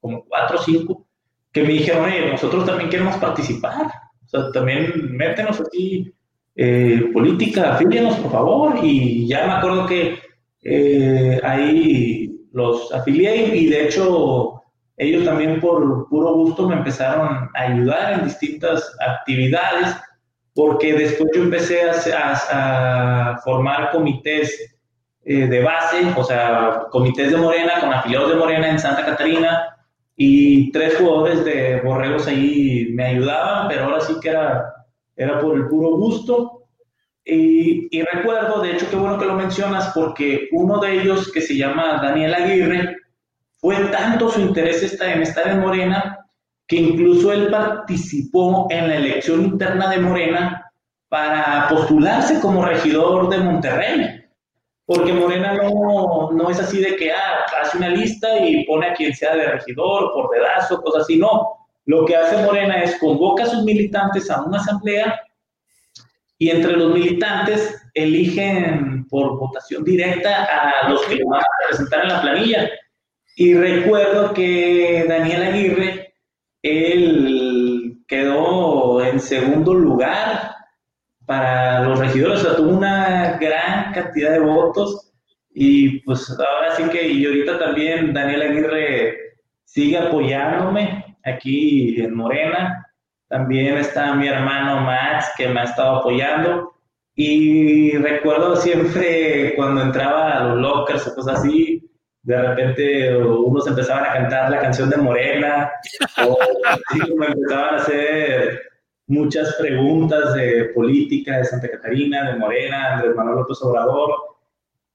[0.00, 1.06] como cuatro o cinco,
[1.52, 3.86] que me dijeron, oye, nosotros también queremos participar,
[4.24, 6.12] o sea, también métenos aquí,
[6.56, 10.18] eh, política, afílienos, por favor, y ya me acuerdo que
[10.62, 14.62] eh, ahí los afilié y de hecho
[14.96, 19.96] ellos también por puro gusto me empezaron a ayudar en distintas actividades,
[20.54, 24.76] porque después yo empecé a, formar comités
[25.24, 29.76] eh, de base, o sea, comités de Morena con afiliados de Morena en Santa Catarina,
[30.16, 34.72] y tres jugadores de Borregos ahí me ayudaban, pero ahora sí que era,
[35.16, 36.60] era por el puro gusto.
[37.24, 41.40] Y, y, recuerdo, de hecho, qué bueno que lo mencionas, porque uno de ellos, que
[41.40, 42.96] se llama Daniel Aguirre,
[43.56, 46.23] fue tanto su interés en estar en Morena,
[46.66, 50.72] que incluso él participó en la elección interna de Morena
[51.08, 54.20] para postularse como regidor de Monterrey.
[54.86, 58.94] Porque Morena no, no es así de que ah, hace una lista y pone a
[58.94, 61.16] quien sea de regidor, por dedazo, cosas así.
[61.16, 61.66] No.
[61.86, 65.20] Lo que hace Morena es convoca a sus militantes a una asamblea
[66.38, 72.08] y entre los militantes eligen por votación directa a los que van a representar en
[72.08, 72.70] la planilla.
[73.36, 76.03] Y recuerdo que Daniel Aguirre,
[76.64, 80.54] él quedó en segundo lugar
[81.26, 85.12] para los regidores, o sea, tuvo una gran cantidad de votos
[85.54, 89.18] y pues ahora sí que, y ahorita también Daniel Aguirre
[89.64, 92.86] sigue apoyándome aquí en Morena,
[93.28, 96.72] también está mi hermano Max que me ha estado apoyando.
[97.16, 101.88] Y recuerdo siempre cuando entraba a los lockers o cosas así,
[102.24, 105.70] de repente unos empezaban a cantar la canción de Morena,
[106.26, 106.38] o
[107.16, 108.62] me empezaban a hacer
[109.06, 114.10] muchas preguntas de política de Santa Catarina, de Morena, de Manuel López Obrador.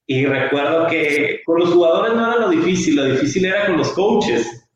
[0.07, 3.91] Y recuerdo que con los jugadores no era lo difícil, lo difícil era con los
[3.91, 4.67] coaches.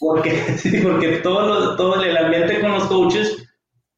[0.00, 0.32] Porque,
[0.82, 3.46] porque todo, todo el ambiente con los coaches,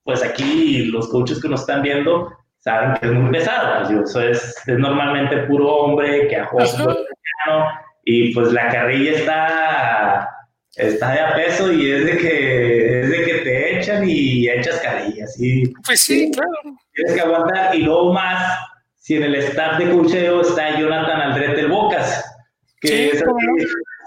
[0.05, 2.31] pues aquí los coaches que nos están viendo
[2.62, 3.88] saben que es muy pesado.
[3.88, 7.07] Pues, eso es, es, normalmente puro hombre que jugado
[8.05, 10.29] y pues la carrilla está,
[10.75, 14.81] está de a peso y es de que, es de que te echan y echas
[14.81, 15.37] carrillas.
[15.40, 16.77] Y, pues sí, claro.
[16.94, 18.59] Tienes que aguantar y luego más
[18.96, 22.25] si en el staff de cocheo está Jonathan Aldrete Bocas.
[22.81, 23.25] Que sí, es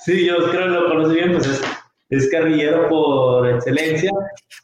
[0.03, 1.61] sí, yo creo que lo conoce bien, pues es,
[2.09, 4.11] es carrillero por excelencia.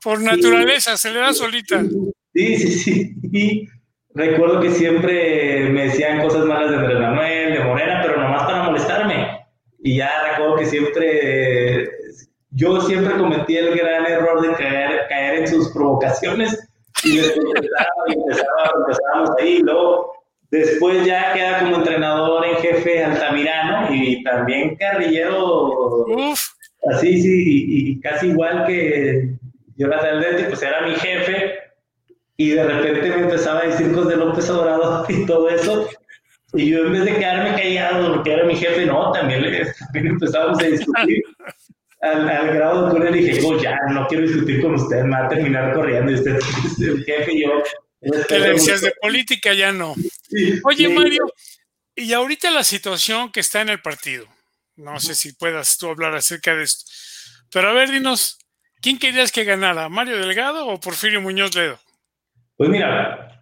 [0.04, 1.82] Por naturaleza, se le da solita.
[2.34, 3.68] Sí, sí, sí.
[4.14, 8.44] Y recuerdo que siempre me decían cosas malas de Andrés Manuel, de Morena, pero nomás
[8.44, 9.46] para molestarme.
[9.84, 11.90] Y ya recuerdo que siempre,
[12.52, 16.68] yo siempre cometí el gran error de caer, caer en sus provocaciones
[17.04, 18.98] y empezábamos
[19.40, 19.58] ahí.
[19.58, 20.14] Y luego,
[20.52, 26.06] después ya queda como entrenador en jefe Altamirano y también carrillero.
[26.92, 29.36] Así, sí, y, casi igual que
[29.78, 31.54] Jonathan Aldetti, pues era mi jefe
[32.42, 35.88] y de repente me empezaba a decir cosas de López Obrador y todo eso.
[36.54, 39.44] Y yo en vez de quedarme callado porque era mi jefe, no, también,
[39.80, 41.24] también empezamos a discutir.
[42.02, 45.12] Al, al, grado de que le dije, oh, ya, no quiero discutir con usted, me
[45.12, 47.64] va a terminar corriendo y usted es el jefe y yo.
[48.28, 49.94] Te decías de política, ya no.
[50.64, 51.32] Oye, Mario,
[51.96, 54.26] y ahorita la situación que está en el partido,
[54.78, 56.92] no sé si puedas tú hablar acerca de esto,
[57.52, 58.40] pero a ver, dinos,
[58.82, 61.80] ¿quién querías que ganara, Mario Delgado o Porfirio Muñoz Ledo?
[62.62, 63.42] Pues mira,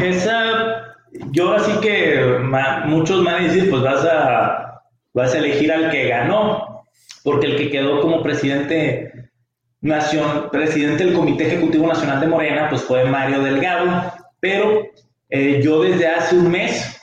[0.00, 0.94] esa,
[1.32, 2.38] yo así que
[2.84, 4.80] muchos van a decir, pues vas a,
[5.12, 6.84] vas a elegir al que ganó,
[7.24, 9.32] porque el que quedó como presidente,
[9.80, 14.86] nación, presidente del Comité Ejecutivo Nacional de Morena, pues fue Mario Delgado, pero
[15.28, 17.00] eh, yo desde hace un mes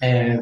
[0.00, 0.40] eh,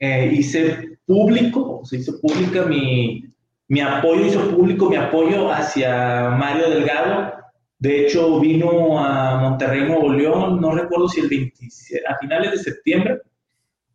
[0.00, 3.24] eh, hice público, se hizo pública mi,
[3.68, 7.39] mi apoyo, hizo público mi apoyo hacia Mario Delgado,
[7.80, 12.58] de hecho, vino a Monterrey, Nuevo León, no recuerdo si el 27, a finales de
[12.58, 13.22] septiembre,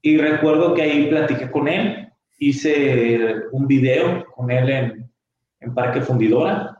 [0.01, 6.79] y recuerdo que ahí platiqué con él, hice un video con él en, Parque Fundidora,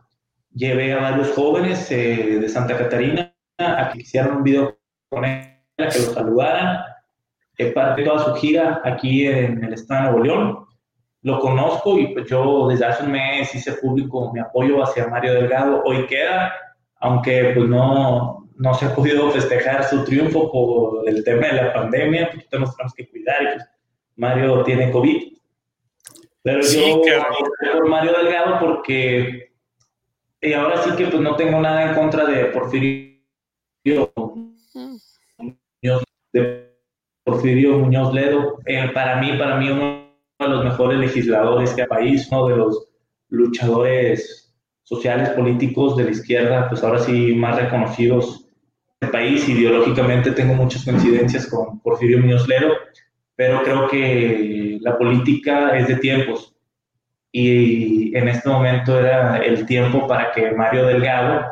[0.54, 4.78] llevé a varios jóvenes eh, de Santa Catarina a que hicieran un video
[5.10, 5.42] con él,
[5.78, 6.86] a que lo saludaran,
[7.58, 10.66] es parte de toda su gira aquí en el estado de Nuevo León.
[11.22, 15.34] Lo conozco y pues yo desde hace un mes hice público mi apoyo hacia Mario
[15.34, 15.82] Delgado.
[15.84, 16.54] Hoy queda
[17.00, 21.74] aunque pues no, no se ha podido festejar su triunfo por el tema de la
[21.74, 23.66] pandemia, porque nos tenemos que cuidar y pues
[24.16, 25.34] Mario tiene COVID.
[26.44, 27.02] Pero yo
[27.74, 29.46] por Mario Delgado porque
[30.46, 33.16] y ahora sí que pues no tengo nada en contra de Porfirio
[35.38, 36.72] Muñoz, de
[37.24, 38.60] Porfirio Muñoz Ledo.
[38.68, 40.08] Eh, para mí, para mí uno
[40.40, 42.88] de los mejores legisladores que hay país, uno de los
[43.30, 44.45] luchadores
[44.86, 48.48] sociales, políticos de la izquierda, pues ahora sí más reconocidos
[49.02, 49.50] del país.
[49.50, 52.72] Ideológicamente tengo muchas coincidencias con Porfirio Muñoz Lero,
[53.36, 56.56] pero creo que la política es de tiempos.
[57.32, 61.46] Y en este momento era el tiempo para que Mario Delgado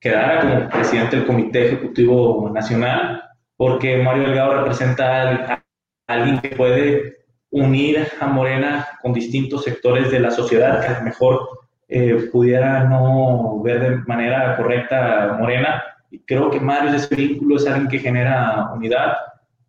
[0.00, 3.22] quedara como presidente del Comité Ejecutivo Nacional,
[3.56, 5.62] porque Mario Delgado representa a
[6.08, 7.18] alguien que puede
[7.50, 11.59] unir a Morena con distintos sectores de la sociedad que a lo mejor
[11.92, 15.82] eh, pudiera no ver de manera correcta Morena.
[16.08, 19.16] Y creo que Mario de ese vínculo es alguien que genera unidad.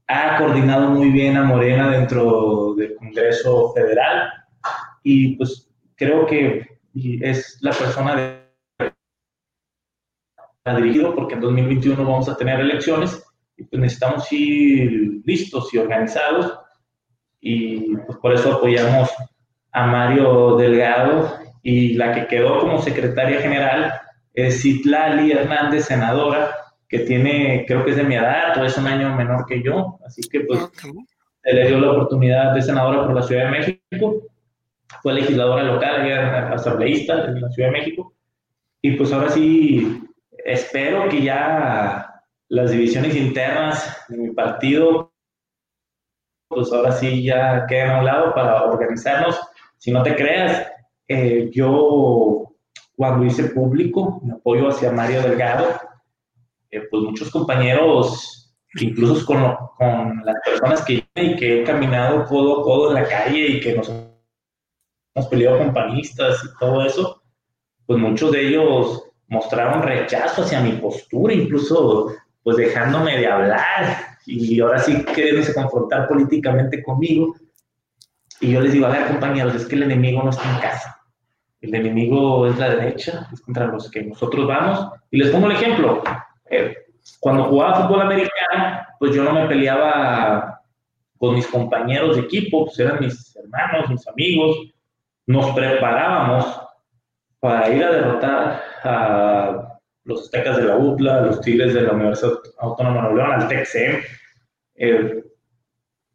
[0.07, 4.31] Ha coordinado muy bien a Morena dentro del Congreso Federal
[5.03, 8.41] y pues creo que es la persona de
[10.75, 13.25] dirigido porque en 2021 vamos a tener elecciones
[13.57, 16.53] y pues necesitamos ir listos y organizados
[17.39, 19.09] y pues por eso apoyamos
[19.71, 23.93] a Mario Delgado y la que quedó como secretaria general
[24.33, 26.55] es Citlali Hernández, senadora,
[26.87, 29.99] que tiene, creo que es de mi edad, o es un año menor que yo,
[30.05, 30.59] así que pues
[31.43, 34.23] se le dio la oportunidad de senadora por la Ciudad de México,
[35.01, 38.13] fue legisladora local, ella asambleísta en la Ciudad de México,
[38.81, 40.01] y pues ahora sí
[40.45, 45.13] espero que ya las divisiones internas de mi partido,
[46.49, 49.39] pues ahora sí ya queden a un lado para organizarnos.
[49.77, 50.69] Si no te creas,
[51.13, 52.53] eh, yo
[52.95, 55.67] cuando hice público mi apoyo hacia Mario Delgado,
[56.69, 62.87] eh, pues muchos compañeros, incluso con, las personas que, que he caminado codo a codo
[62.89, 67.21] en la calle y que nos hemos peleado con panistas y todo eso,
[67.85, 74.59] pues muchos de ellos mostraron rechazo hacia mi postura, incluso pues dejándome de hablar y
[74.59, 77.35] ahora sí queriéndose confrontar políticamente conmigo.
[78.39, 81.00] Y yo les digo, a ver compañeros, es que el enemigo no está en casa.
[81.61, 84.89] El enemigo es la derecha, es contra los que nosotros vamos.
[85.11, 86.03] Y les pongo el ejemplo.
[86.49, 86.75] Eh,
[87.19, 90.61] cuando jugaba fútbol americano, pues yo no me peleaba
[91.17, 94.57] con mis compañeros de equipo, pues eran mis hermanos, mis amigos.
[95.27, 96.61] Nos preparábamos
[97.39, 102.33] para ir a derrotar a los aztecas de la UTLA, los tigres de la Universidad
[102.59, 104.01] Autónoma de Nuevo León, al TECSEM.
[104.75, 105.23] Eh,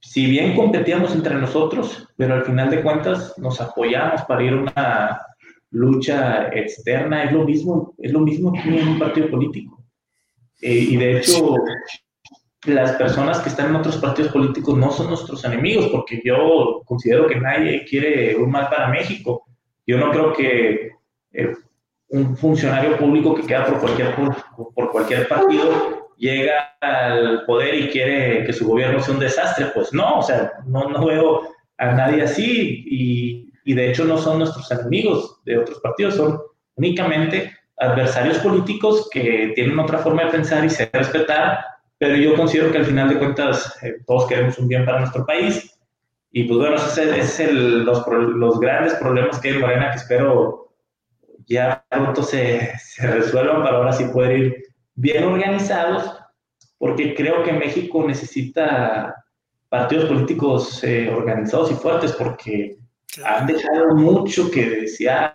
[0.01, 4.57] si bien competíamos entre nosotros, pero al final de cuentas nos apoyamos para ir a
[4.57, 5.27] una
[5.77, 9.85] lucha externa, es lo mismo, es lo mismo que en un partido político.
[10.63, 11.55] Eh, y de hecho,
[12.65, 17.27] las personas que están en otros partidos políticos no son nuestros enemigos, porque yo considero
[17.27, 19.45] que nadie quiere un mal para México.
[19.87, 20.93] Yo no creo que
[21.33, 21.55] eh,
[22.09, 24.15] un funcionario público que queda por cualquier,
[24.75, 29.67] por, cualquier partido llega al poder y quiere que su gobierno sea un desastre.
[29.75, 31.43] Pues no, o sea, no, no veo
[31.77, 36.41] a nadie así y y de hecho no son nuestros enemigos de otros partidos, son
[36.77, 41.59] únicamente adversarios políticos que tienen otra forma de pensar y se respetar,
[41.99, 45.27] pero yo considero que al final de cuentas eh, todos queremos un bien para nuestro
[45.27, 45.77] país.
[46.31, 49.97] Y pues bueno, ese es el, los, los, grandes problemas que hay en Morena que
[49.97, 50.73] espero
[51.47, 54.65] ya pronto se, se resuelvan para ahora sí poder ir
[54.95, 56.19] bien organizados,
[56.79, 59.25] porque creo que México necesita
[59.69, 62.79] partidos políticos eh, organizados y fuertes, porque
[63.25, 65.33] han dejado mucho que desear.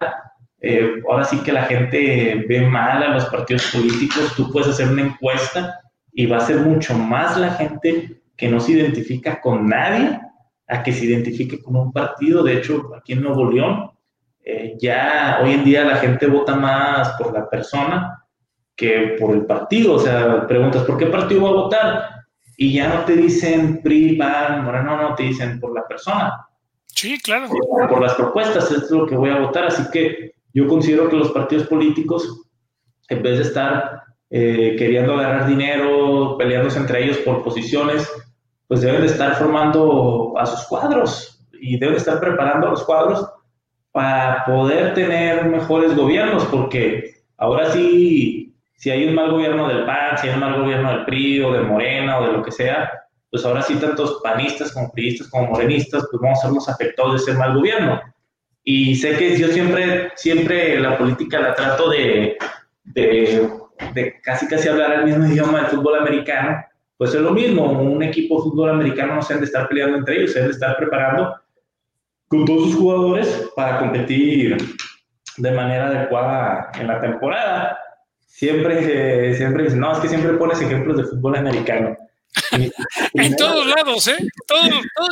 [0.60, 4.34] Eh, ahora sí que la gente ve mal a los partidos políticos.
[4.36, 5.80] Tú puedes hacer una encuesta
[6.14, 10.20] y va a ser mucho más la gente que no se identifica con nadie
[10.68, 12.44] a que se identifique con un partido.
[12.44, 13.92] De hecho, aquí en Nuevo León,
[14.44, 18.26] eh, ya hoy en día la gente vota más por la persona
[18.76, 19.96] que por el partido.
[19.96, 22.10] O sea, preguntas, ¿por qué partido va a votar?
[22.58, 26.48] Y ya no te dicen PRI, PAN, Moreno, no, te dicen por la persona.
[26.96, 27.48] Sí, claro.
[27.90, 29.66] Por las propuestas, es lo que voy a votar.
[29.66, 32.44] Así que yo considero que los partidos políticos,
[33.10, 38.10] en vez de estar eh, queriendo agarrar dinero, peleándose entre ellos por posiciones,
[38.68, 43.28] pues deben de estar formando a sus cuadros y deben estar preparando a los cuadros
[43.92, 50.18] para poder tener mejores gobiernos, porque ahora sí, si hay un mal gobierno del PAN,
[50.18, 52.90] si hay un mal gobierno del PRI o de Morena o de lo que sea,
[53.32, 57.14] pues ahora sí tantos panistas como priistas como morenistas, pues vamos a ser los afectados
[57.14, 58.02] de ese mal gobierno.
[58.64, 62.38] Y sé que yo siempre, siempre la política la trato de,
[62.84, 63.50] de,
[63.94, 66.64] de casi casi hablar el mismo idioma del fútbol americano,
[66.98, 69.98] pues es lo mismo, un equipo de fútbol americano no se deben de estar peleando
[69.98, 71.36] entre ellos, se deben de estar preparando
[72.28, 74.58] con todos sus jugadores para competir
[75.38, 77.80] de manera adecuada en la temporada.
[78.28, 81.98] Siempre, siempre dicen, no, es que siempre pones ejemplos de fútbol americano.
[83.14, 84.18] en todos lados, ¿eh?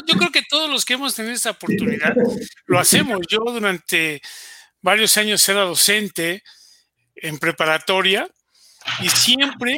[0.07, 2.15] yo creo que todos los que hemos tenido esta oportunidad
[2.65, 3.19] lo hacemos.
[3.27, 4.21] Yo durante
[4.81, 6.43] varios años era docente
[7.15, 8.29] en preparatoria
[9.01, 9.75] y siempre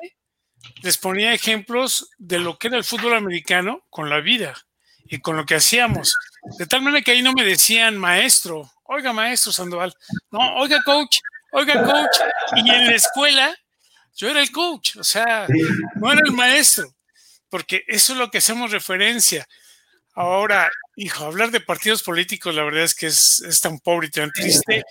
[0.83, 4.53] les ponía ejemplos de lo que era el fútbol americano con la vida
[5.05, 6.15] y con lo que hacíamos.
[6.57, 9.93] De tal manera que ahí no me decían maestro, oiga maestro Sandoval,
[10.31, 11.17] no, oiga coach,
[11.51, 12.17] oiga coach.
[12.55, 13.55] Y en la escuela
[14.15, 15.47] yo era el coach, o sea,
[15.95, 16.93] no era el maestro,
[17.52, 19.45] porque eso es lo que hacemos referencia.
[20.14, 24.12] Ahora, hijo, hablar de partidos políticos, la verdad es que es, es tan pobre y
[24.12, 24.84] tan triste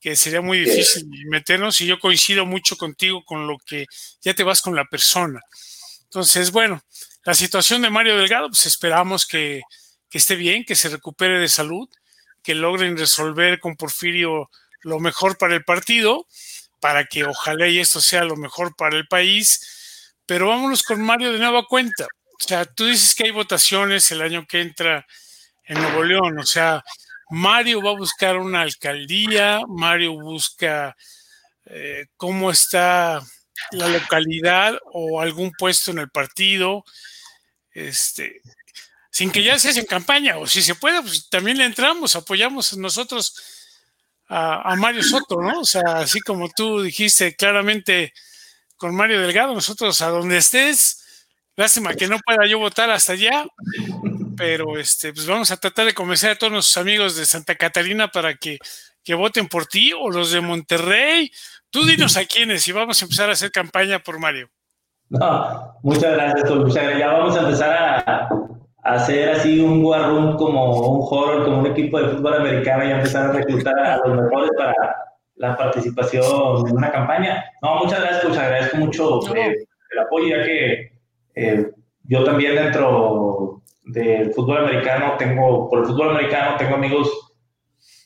[0.00, 3.86] que sería muy difícil meternos y yo coincido mucho contigo con lo que
[4.22, 5.40] ya te vas con la persona.
[6.04, 6.82] Entonces, bueno,
[7.24, 9.62] la situación de Mario Delgado, pues esperamos que,
[10.08, 11.88] que esté bien, que se recupere de salud,
[12.42, 14.50] que logren resolver con Porfirio
[14.82, 16.26] lo mejor para el partido,
[16.80, 19.73] para que ojalá y esto sea lo mejor para el país.
[20.26, 22.04] Pero vámonos con Mario de nueva cuenta.
[22.04, 25.06] O sea, tú dices que hay votaciones el año que entra
[25.64, 26.84] en Nuevo León, o sea,
[27.30, 30.94] Mario va a buscar una alcaldía, Mario busca
[31.66, 33.22] eh, cómo está
[33.70, 36.84] la localidad o algún puesto en el partido,
[37.72, 38.42] este,
[39.10, 42.76] sin que ya se en campaña, o si se puede, pues también le entramos, apoyamos
[42.76, 43.34] nosotros
[44.28, 45.60] a, a, Mario Soto, ¿no?
[45.60, 48.12] O sea, así como tú dijiste claramente
[48.84, 51.26] con Mario Delgado, nosotros a donde estés,
[51.56, 53.46] lástima que no pueda yo votar hasta allá,
[54.36, 58.08] pero este, pues vamos a tratar de convencer a todos nuestros amigos de Santa Catarina
[58.08, 58.58] para que,
[59.02, 61.32] que voten por ti o los de Monterrey.
[61.70, 64.50] Tú dinos a quiénes y vamos a empezar a hacer campaña por Mario.
[65.08, 68.28] No, muchas gracias, muchas Ya vamos a empezar a,
[68.82, 73.30] hacer así un room como un horror, como un equipo de fútbol americano y empezar
[73.30, 74.74] a reclutar a los mejores para
[75.36, 77.44] la participación en una campaña.
[77.62, 80.92] No, muchas gracias, pues agradezco mucho eh, el apoyo, ya que
[81.34, 81.70] eh,
[82.04, 87.10] yo también dentro del fútbol americano, tengo, por el fútbol americano, tengo amigos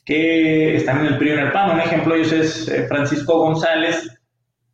[0.05, 1.71] que están en el PRI en el PAN.
[1.71, 4.19] Un ejemplo de ellos es eh, Francisco González,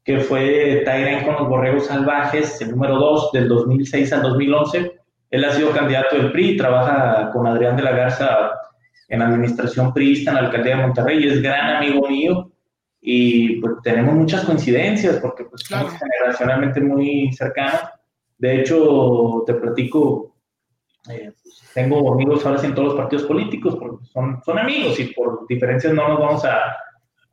[0.04, 4.92] que fue Tairen con los Borregos Salvajes, el número 2 del 2006 al 2011.
[5.32, 8.52] Él ha sido candidato del PRI, trabaja con Adrián de la Garza
[9.08, 12.52] en administración priista en la alcaldía de Monterrey, es gran amigo mío
[13.02, 17.82] y pues tenemos muchas coincidencias porque pues somos generacionalmente muy cercanos.
[18.38, 20.36] De hecho, te platico,
[21.10, 21.32] eh,
[21.74, 25.46] tengo amigos ahora sí en todos los partidos políticos, porque son, son amigos y por
[25.48, 26.76] diferencias no nos vamos a,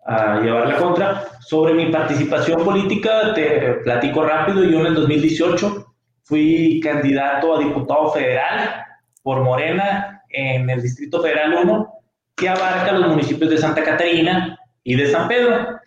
[0.04, 1.24] a llevar la contra.
[1.40, 4.64] Sobre mi participación política, te platico rápido.
[4.64, 5.86] Yo en el 2018
[6.22, 8.84] fui candidato a diputado federal
[9.22, 11.92] por Morena en el Distrito Federal 1,
[12.36, 15.80] que abarca los municipios de Santa Catarina y de San Pedro.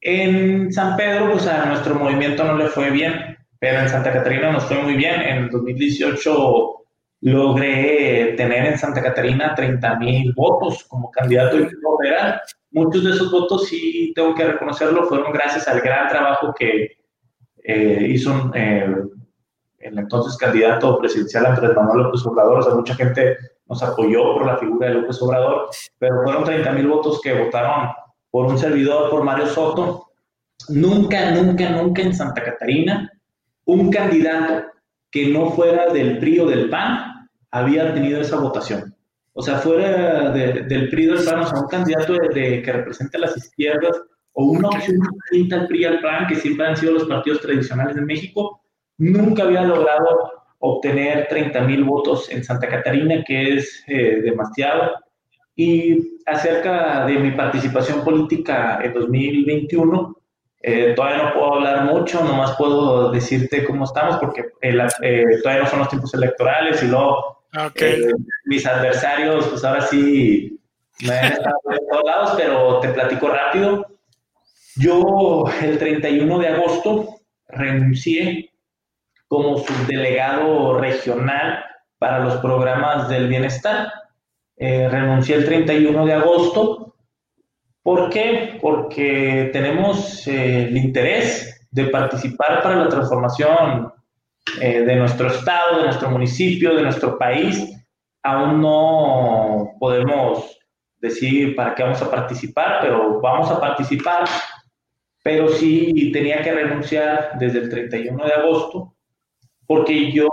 [0.00, 4.52] En San Pedro, pues a nuestro movimiento no le fue bien, pero en Santa Catarina
[4.52, 5.20] nos fue muy bien.
[5.22, 6.84] En el 2018
[7.22, 11.56] logré tener en Santa Catarina 30 mil votos como candidato
[12.00, 12.40] federal.
[12.70, 16.98] Muchos de esos votos, sí tengo que reconocerlo, fueron gracias al gran trabajo que
[17.64, 18.94] eh, hizo eh,
[19.86, 22.58] el entonces candidato presidencial Andrés Manuel López Obrador.
[22.58, 23.36] O sea, mucha gente
[23.68, 25.68] nos apoyó por la figura de López Obrador,
[25.98, 27.90] pero fueron 30 mil votos que votaron
[28.30, 30.10] por un servidor, por Mario Soto.
[30.68, 33.10] Nunca, nunca, nunca en Santa Catarina
[33.66, 34.66] un candidato
[35.10, 38.94] que no fuera del PRI o del PAN había tenido esa votación.
[39.32, 43.16] O sea, fuera del PRI o del PAN, o sea, un candidato de, que represente
[43.16, 44.00] a las izquierdas
[44.32, 44.98] o una opción
[45.30, 48.62] distinta al PRI al PAN, que siempre han sido los partidos tradicionales de México,
[48.98, 54.92] nunca había logrado obtener 30 mil votos en Santa Catarina, que es eh, demasiado.
[55.54, 60.16] Y acerca de mi participación política en 2021,
[60.62, 64.76] eh, todavía no puedo hablar mucho, nomás puedo decirte cómo estamos porque eh,
[65.42, 67.44] todavía no son los tiempos electorales y luego
[67.76, 68.10] eh,
[68.46, 70.60] mis adversarios, pues ahora sí
[71.02, 73.86] me han estado de todos lados, pero te platico rápido.
[74.76, 78.45] Yo el 31 de agosto renuncié
[79.28, 81.64] como subdelegado regional
[81.98, 83.92] para los programas del bienestar.
[84.58, 86.86] renuncié el 31 de agosto
[87.86, 88.58] ¿Por qué?
[88.60, 93.92] Porque tenemos eh, el interés de participar para la transformación
[94.60, 97.80] eh, de nuestro estado, de nuestro municipio, de nuestro país.
[98.24, 100.58] Aún no podemos
[100.96, 104.24] decir para qué vamos a participar, pero vamos a participar.
[105.22, 108.95] Pero sí tenía que renunciar desde el 31 de agosto,
[109.66, 110.28] porque yo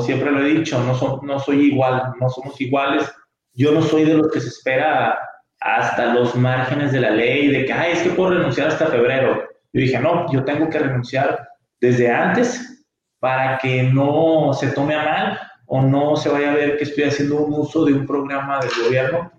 [0.00, 3.10] siempre lo he dicho, no, no soy igual, no somos iguales.
[3.52, 5.18] Yo no soy de los que se espera
[5.60, 9.44] hasta los márgenes de la ley, de que, ay, es que puedo renunciar hasta febrero.
[9.72, 11.46] Yo dije, no, yo tengo que renunciar
[11.80, 12.86] desde antes
[13.18, 17.04] para que no se tome a mal o no se vaya a ver que estoy
[17.04, 19.30] haciendo un uso de un programa del gobierno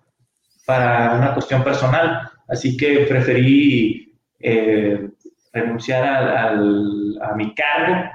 [0.66, 2.30] para una cuestión personal.
[2.48, 5.10] Así que preferí eh,
[5.52, 8.10] renunciar a mi cargo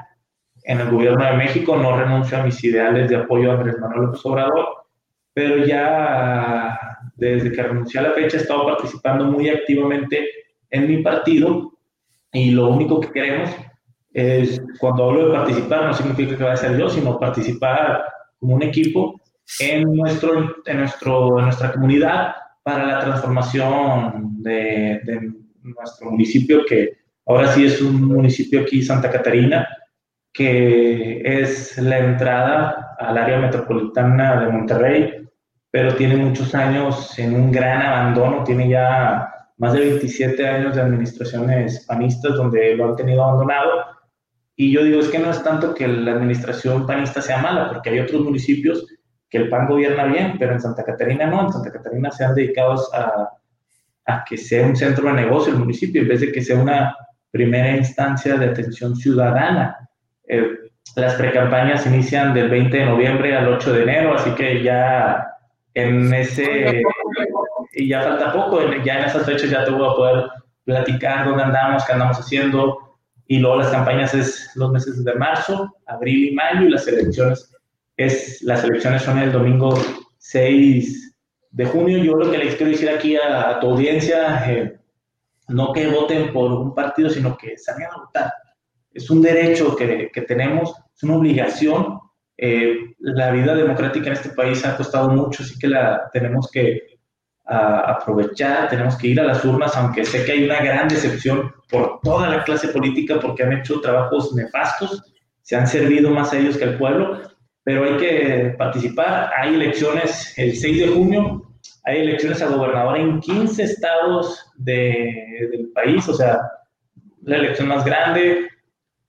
[0.64, 4.02] en el gobierno de México, no renuncio a mis ideales de apoyo a Andrés Manuel
[4.02, 4.66] López Obrador,
[5.32, 6.78] pero ya
[7.16, 10.26] desde que renuncié a la fecha he estado participando muy activamente
[10.70, 11.72] en mi partido
[12.32, 13.50] y lo único que queremos
[14.12, 18.04] es, cuando hablo de participar, no significa que vaya a ser yo, sino participar
[18.38, 19.20] como un equipo
[19.60, 25.32] en, nuestro, en, nuestro, en nuestra comunidad para la transformación de, de
[25.62, 29.66] nuestro municipio, que ahora sí es un municipio aquí, Santa Catarina,
[30.32, 35.28] que es la entrada al área metropolitana de Monterrey,
[35.70, 40.82] pero tiene muchos años en un gran abandono, tiene ya más de 27 años de
[40.82, 43.70] administraciones panistas donde lo han tenido abandonado.
[44.56, 47.90] Y yo digo, es que no es tanto que la administración panista sea mala, porque
[47.90, 48.86] hay otros municipios
[49.28, 52.34] que el PAN gobierna bien, pero en Santa Catarina no, en Santa Catarina se han
[52.34, 53.30] dedicado a,
[54.06, 56.96] a que sea un centro de negocio el municipio, en vez de que sea una
[57.30, 59.89] primera instancia de atención ciudadana.
[60.32, 65.26] Eh, las precampañas inician del 20 de noviembre al 8 de enero, así que ya
[65.74, 66.82] en ese,
[67.72, 70.24] y ya falta poco, ya en esas fechas ya te voy a poder
[70.64, 72.78] platicar dónde andamos, qué andamos haciendo,
[73.26, 77.52] y luego las campañas es los meses de marzo, abril y mayo, y las elecciones,
[77.96, 79.76] es, las elecciones son el domingo
[80.18, 81.16] 6
[81.50, 81.98] de junio.
[81.98, 84.78] Yo lo que les quiero decir aquí a, tu audiencia, eh,
[85.48, 88.32] no que voten por un partido, sino que salgan a votar.
[88.92, 92.00] Es un derecho que, que tenemos, es una obligación
[92.42, 96.98] eh, la vida democrática en este país ha costado mucho, así que la tenemos que
[97.44, 102.00] aprovechar, tenemos que ir a las urnas, aunque sé que hay una gran decepción por
[102.00, 105.02] toda la clase política porque han hecho trabajos nefastos,
[105.42, 107.20] se han servido más a ellos que al pueblo,
[107.64, 109.32] pero hay que participar.
[109.36, 111.42] Hay elecciones el 6 de junio,
[111.84, 116.38] hay elecciones a gobernador en 15 estados del país, o sea,
[117.22, 118.49] la elección más grande,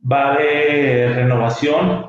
[0.10, 2.06] va a renovación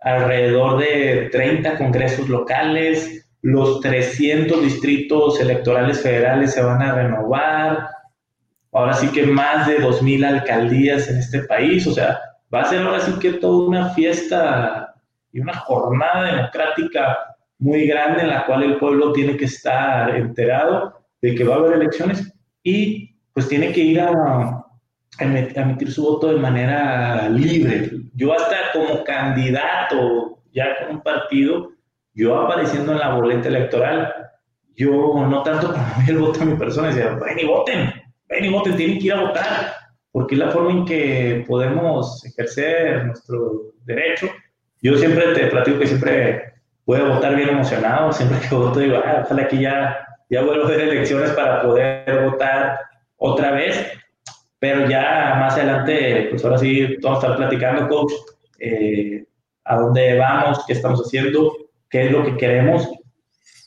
[0.00, 7.88] alrededor de 30 congresos locales, los 300 distritos electorales federales se van a renovar,
[8.72, 12.20] ahora sí que más de 2.000 alcaldías en este país, o sea,
[12.52, 14.94] va a ser ahora sí que toda una fiesta
[15.32, 17.18] y una jornada democrática
[17.58, 21.58] muy grande en la cual el pueblo tiene que estar enterado de que va a
[21.58, 22.32] haber elecciones
[22.62, 24.63] y pues tiene que ir a,
[25.18, 27.90] emitir su voto de manera libre.
[28.14, 31.70] Yo hasta como candidato, ya con un partido,
[32.14, 34.12] yo apareciendo en la boleta electoral,
[34.76, 37.92] yo no tanto promoví el voto a mi persona, decía, ven y voten,
[38.28, 39.72] ven y voten, tienen que ir a votar,
[40.12, 44.28] porque es la forma en que podemos ejercer nuestro derecho.
[44.82, 46.54] Yo siempre te platico que siempre
[46.84, 50.66] puedo votar bien emocionado, siempre que voto digo, ah, ojalá que ya, ya vuelvo a
[50.66, 52.78] hacer elecciones para poder votar
[53.16, 53.90] otra vez,
[54.64, 58.12] pero ya más adelante, pues ahora sí, vamos a estar platicando, coach,
[58.58, 59.26] eh,
[59.62, 61.52] a dónde vamos, qué estamos haciendo,
[61.90, 62.88] qué es lo que queremos.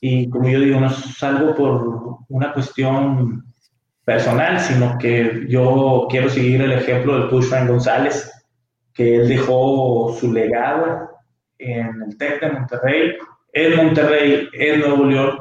[0.02, 3.46] Y como yo digo, no es algo por una cuestión
[4.06, 8.32] personal, sino que yo quiero seguir el ejemplo del Push Frank González,
[8.92, 11.12] que él dejó su legado
[11.60, 13.18] en el TEC de Monterrey,
[13.54, 15.38] en Monterrey, en Nuevo León,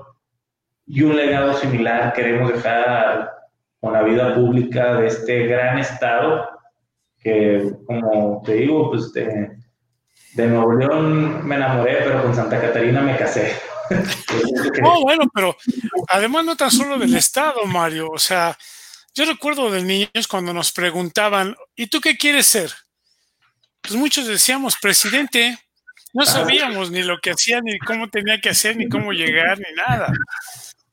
[0.85, 3.36] y un legado similar queremos dejar
[3.87, 6.45] con la vida pública de este gran estado,
[7.23, 9.59] que como te digo, pues de,
[10.35, 13.57] de Nuevo León me enamoré, pero con Santa Catarina me casé.
[14.83, 15.57] oh, bueno, pero
[16.09, 18.59] además no tan solo del estado, Mario, o sea,
[19.15, 22.73] yo recuerdo de niños cuando nos preguntaban, ¿y tú qué quieres ser?
[23.83, 25.57] Pues muchos decíamos, presidente,
[26.13, 29.73] no sabíamos ni lo que hacía, ni cómo tenía que hacer, ni cómo llegar, ni
[29.77, 30.13] nada.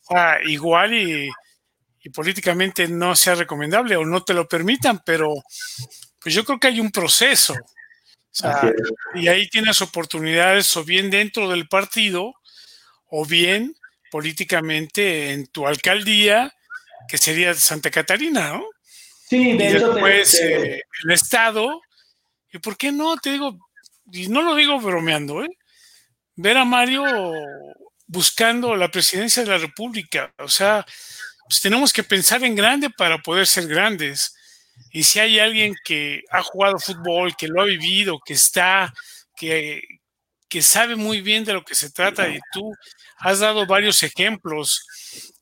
[0.04, 1.32] O sea, igual y
[2.04, 5.34] y políticamente no sea recomendable o no te lo permitan, pero
[6.20, 7.56] pues yo creo que hay un proceso.
[9.16, 12.34] y ahí tienes oportunidades o bien dentro del partido
[13.10, 13.76] o bien
[14.12, 16.54] políticamente en tu alcaldía,
[17.08, 18.66] que sería Santa Catarina, ¿no?
[19.28, 21.82] Sí, de y después eh, el Estado.
[22.52, 23.18] ¿Y por qué no?
[23.18, 23.58] Te digo,
[24.12, 25.50] y no lo digo bromeando, ¿eh?
[26.36, 27.04] Ver a Mario
[28.08, 30.34] buscando la presidencia de la República.
[30.38, 30.86] O sea,
[31.48, 34.36] pues tenemos que pensar en grande para poder ser grandes.
[34.92, 38.94] Y si hay alguien que ha jugado fútbol, que lo ha vivido, que está,
[39.36, 39.82] que,
[40.62, 42.74] sabe muy bien de lo que se trata, y tú
[43.18, 44.86] has dado varios ejemplos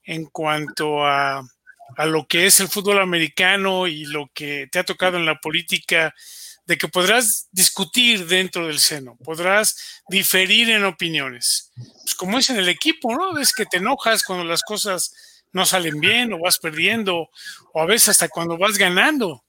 [0.03, 1.43] en cuanto a,
[2.05, 6.15] lo que es el fútbol americano y lo que te ha tocado en la política
[6.65, 11.71] de que podrás discutir dentro del seno, podrás diferir en opiniones.
[11.75, 13.33] Pues como es en el equipo, ¿no?
[13.33, 15.11] Ves que te enojas cuando las cosas
[15.53, 17.29] no salen bien o vas perdiendo,
[17.73, 19.43] o a veces hasta cuando vas ganando.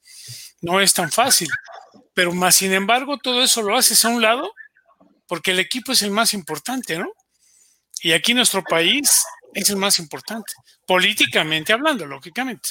[0.60, 1.48] No es tan fácil.
[2.14, 4.52] Pero más sin embargo, todo eso lo haces a un lado
[5.26, 7.10] porque el equipo es el más importante, ¿no?
[8.02, 9.24] Y aquí nuestro país
[9.54, 10.52] es el más importante,
[10.86, 12.70] políticamente hablando, lógicamente.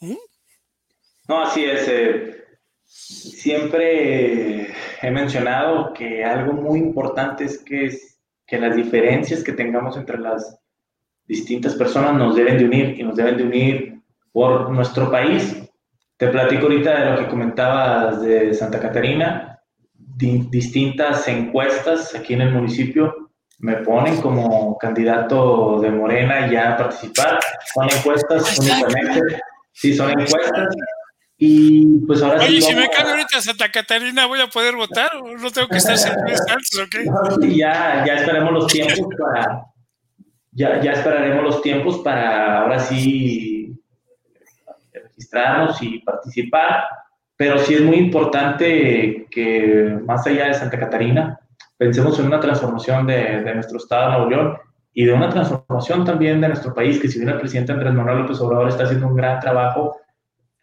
[0.00, 0.16] ¿Mm?
[1.28, 1.88] No, así es.
[1.88, 2.44] Eh,
[2.84, 4.72] siempre
[5.02, 10.18] he mencionado que algo muy importante es que, es que las diferencias que tengamos entre
[10.18, 10.58] las
[11.26, 14.02] distintas personas nos deben de unir y nos deben de unir
[14.32, 15.62] por nuestro país.
[16.16, 19.60] Te platico ahorita de lo que comentabas de Santa Catarina,
[19.94, 23.26] distintas encuestas aquí en el municipio
[23.58, 27.38] me ponen como candidato de Morena ya a participar.
[27.74, 29.40] Son encuestas únicamente.
[29.72, 30.74] Sí, son encuestas.
[31.38, 35.10] Y pues ahora Oye, si me cambio ahorita Santa Catarina, ¿voy a poder votar?
[35.16, 37.56] ¿O no tengo que estar siempre altos, o qué?
[37.56, 39.64] ya, ya esperemos los tiempos para.
[40.56, 43.78] Ya, ya esperaremos los tiempos para ahora sí
[44.92, 46.84] registrarnos y participar.
[47.36, 51.38] Pero sí es muy importante que más allá de Santa Catarina,
[51.76, 54.58] pensemos en una transformación de, de nuestro Estado de Nuevo León
[54.94, 58.20] y de una transformación también de nuestro país, que si bien el presidente Andrés Manuel
[58.20, 59.98] López Obrador está haciendo un gran trabajo,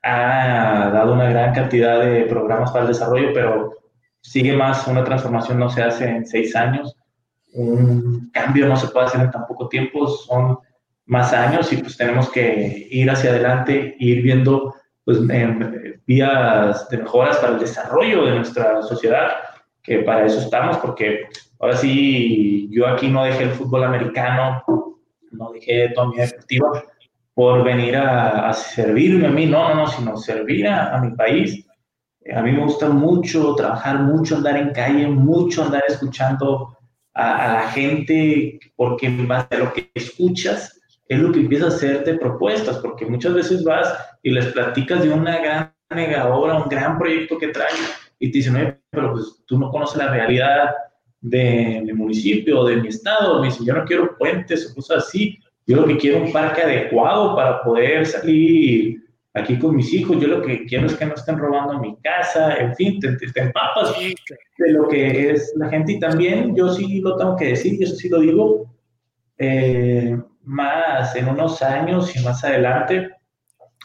[0.01, 3.75] ha dado una gran cantidad de programas para el desarrollo, pero
[4.21, 6.97] sigue más, una transformación no se hace en seis años,
[7.53, 10.59] un cambio no se puede hacer en tan poco tiempo, son
[11.05, 15.19] más años y pues tenemos que ir hacia adelante, ir viendo pues,
[16.05, 19.31] vías de mejoras para el desarrollo de nuestra sociedad
[19.83, 21.25] que para eso estamos, porque
[21.59, 24.63] ahora sí, yo aquí no dejé el fútbol americano,
[25.31, 26.83] no dejé toda mi deportiva
[27.33, 31.65] por venir a, servirme a mí, no, no, no, sino servir a, mi país.
[32.33, 36.77] A mí me gusta mucho trabajar, mucho andar en calle, mucho andar escuchando
[37.13, 41.69] a, la gente, porque en base a lo que escuchas es lo que empieza a
[41.69, 43.93] hacerte propuestas, porque muchas veces vas
[44.23, 47.75] y les platicas de una gran mega obra, un gran proyecto que traes
[48.19, 50.71] y te dicen, pero pues tú no conoces la realidad
[51.21, 53.41] de mi municipio, de mi estado.
[53.41, 55.37] Me dicen, yo no quiero puentes o cosas así.
[55.67, 59.02] Yo lo que quiero es un parque adecuado para poder salir
[59.33, 60.19] aquí con mis hijos.
[60.19, 62.55] Yo lo que quiero es que no estén robando mi casa.
[62.57, 65.93] En fin, te, te, empapas de lo que es la gente.
[65.93, 68.73] Y también yo sí lo tengo que decir, y eso sí lo digo,
[69.37, 73.09] eh, más en unos años y más adelante,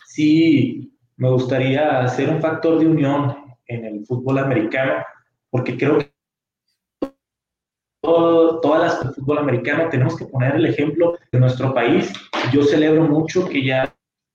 [0.07, 3.37] sí me gustaría ser un factor de unión
[3.67, 5.05] en el fútbol americano,
[5.51, 6.13] porque creo que
[8.03, 12.13] todas las del fútbol americano tenemos que poner el ejemplo de nuestro país.
[12.53, 13.95] Yo celebro mucho que ya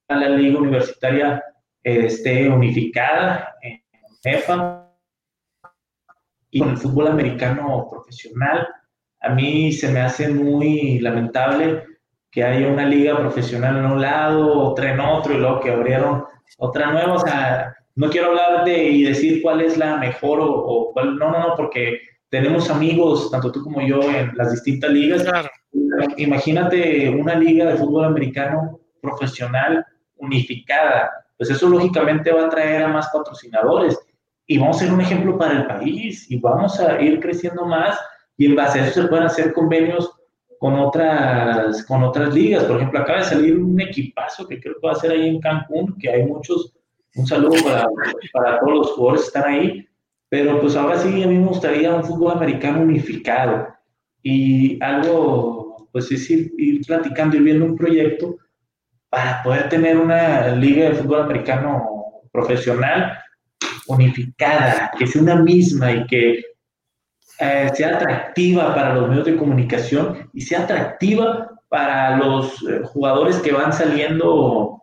[0.10, 1.44] la liga universitaria
[1.84, 3.82] eh, esté unificada en
[4.24, 4.90] EFA
[6.52, 8.68] y con el fútbol americano profesional.
[9.22, 11.84] A mí se me hace muy lamentable
[12.30, 16.24] que haya una liga profesional en un lado, otra en otro, y luego que abrieron
[16.58, 17.14] otra nueva.
[17.14, 21.32] O sea, no quiero hablar de y decir cuál es la mejor o, cuál, no,
[21.32, 22.00] no, no, porque
[22.30, 25.26] tenemos amigos, tanto tú como yo, en las distintas ligas.
[26.18, 29.86] Imagínate una liga de fútbol americano profesional
[30.24, 34.00] unificada, pues eso lógicamente va a traer a más patrocinadores
[34.48, 38.00] y vamos a ser un ejemplo para el país y vamos a ir creciendo más
[38.38, 40.12] y en base a eso se pueden hacer convenios
[40.60, 42.64] con otras, con otras ligas.
[42.64, 45.40] Por ejemplo, acaba de salir un equipazo que creo que va a ser ahí en
[45.40, 46.74] Cancún, que hay muchos
[47.16, 47.56] un saludo
[48.34, 49.88] para, todos los jugadores que están ahí.
[50.30, 53.68] Pero pues ahora sí, a mí me gustaría un fútbol americano unificado
[54.24, 58.38] y algo, pues es ir, platicando, y viendo un proyecto
[59.14, 63.16] para poder tener una liga de fútbol americano profesional
[63.86, 66.44] unificada, que sea una misma y que
[67.40, 73.38] eh, sea atractiva para los medios de comunicación y sea atractiva para los eh, jugadores
[73.38, 74.82] que van saliendo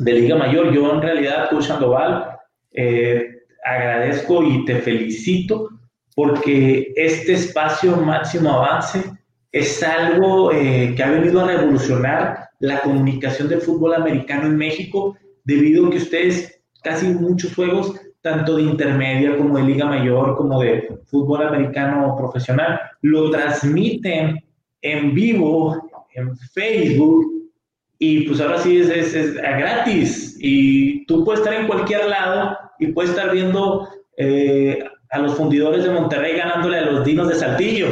[0.00, 0.70] de Liga Mayor.
[0.70, 2.36] Yo en realidad, Coach Sandoval,
[2.72, 3.26] eh,
[3.64, 5.70] agradezco y te felicito
[6.14, 9.02] porque este espacio máximo avance
[9.50, 15.16] es algo eh, que ha venido a revolucionar la comunicación del fútbol americano en México
[15.42, 20.60] debido a que ustedes casi muchos juegos, tanto de intermedia como de liga mayor, como
[20.60, 24.38] de fútbol americano profesional, lo transmiten
[24.80, 27.50] en vivo en Facebook
[27.98, 32.92] y pues ahora sí es, es, gratis y tú puedes estar en cualquier lado y
[32.92, 37.88] puedes estar viendo eh, a los fundidores de Monterrey ganándole a los dinos de Saltillo.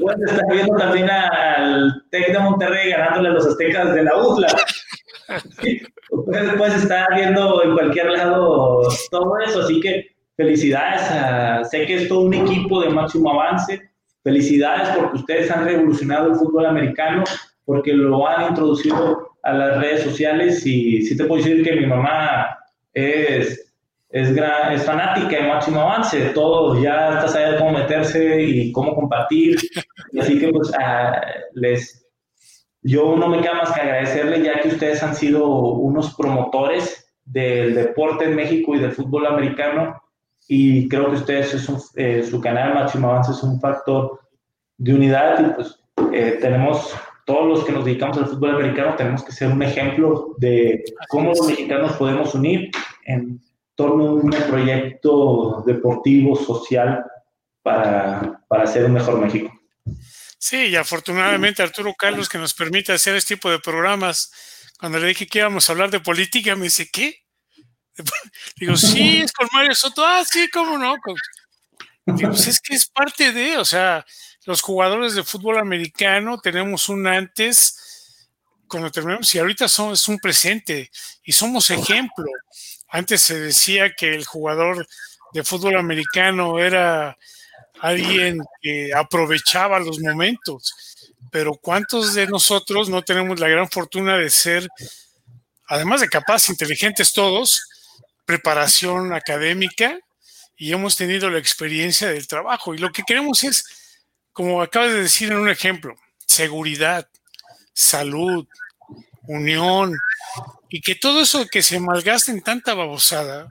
[0.00, 4.48] Puedes estar viendo también al TEC de Monterrey ganándole a los aztecas de la UFLA.
[6.58, 12.22] puedes estar viendo en cualquier lado todo eso, así que felicidades, sé que es todo
[12.22, 13.80] un equipo de máximo avance,
[14.22, 17.24] felicidades porque ustedes han revolucionado el fútbol americano,
[17.64, 21.86] porque lo han introducido a las redes sociales y sí te puedo decir que mi
[21.86, 22.58] mamá
[22.94, 23.71] es,
[24.12, 29.56] es, es fanática de máximo avance, todo, ya está sabiendo cómo meterse y cómo compartir,
[30.18, 30.70] así que pues
[31.54, 32.02] les
[32.82, 37.74] yo no me queda más que agradecerle ya que ustedes han sido unos promotores del
[37.74, 40.02] deporte en México y del fútbol americano.
[40.48, 44.20] Y creo que ustedes, es eh, su canal Máximo Avance es un factor
[44.76, 45.78] de unidad y pues
[46.12, 46.94] eh, tenemos,
[47.24, 51.28] todos los que nos dedicamos al fútbol americano tenemos que ser un ejemplo de cómo
[51.28, 52.70] los mexicanos podemos unir
[53.04, 53.40] en
[53.82, 57.04] torno a un proyecto deportivo, social
[57.62, 59.52] para, para hacer un mejor México.
[60.38, 64.30] Sí, y afortunadamente Arturo Carlos que nos permite hacer este tipo de programas.
[64.78, 67.24] Cuando le dije que íbamos a hablar de política, me dice, ¿qué?
[68.56, 70.04] Digo, sí, es con Mario Soto.
[70.04, 70.94] Ah, sí, cómo no.
[72.06, 74.04] Digo, pues es que es parte de, o sea,
[74.44, 77.78] los jugadores de fútbol americano tenemos un antes
[78.68, 80.90] cuando terminamos y ahorita son, es un presente
[81.24, 82.26] y somos ejemplo.
[82.92, 84.86] Antes se decía que el jugador
[85.32, 87.16] de fútbol americano era
[87.80, 90.74] alguien que aprovechaba los momentos.
[91.30, 94.68] Pero ¿cuántos de nosotros no tenemos la gran fortuna de ser,
[95.66, 97.62] además de capaces, inteligentes todos,
[98.26, 99.98] preparación académica
[100.58, 102.74] y hemos tenido la experiencia del trabajo?
[102.74, 103.64] Y lo que queremos es,
[104.34, 105.94] como acabas de decir en un ejemplo,
[106.26, 107.08] seguridad,
[107.72, 108.46] salud,
[109.22, 109.96] unión,
[110.72, 113.46] y que todo eso que se malgaste en tanta babosada,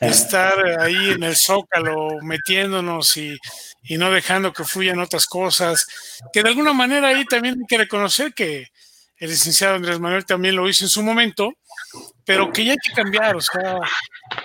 [0.00, 3.38] estar ahí en el zócalo metiéndonos y,
[3.90, 5.86] no dejando que fluyan otras cosas,
[6.32, 8.68] que de alguna manera ahí también hay que reconocer que
[9.18, 11.52] el licenciado Andrés Manuel también lo hizo en su momento,
[12.24, 13.80] pero que ya hay que cambiar, o sea,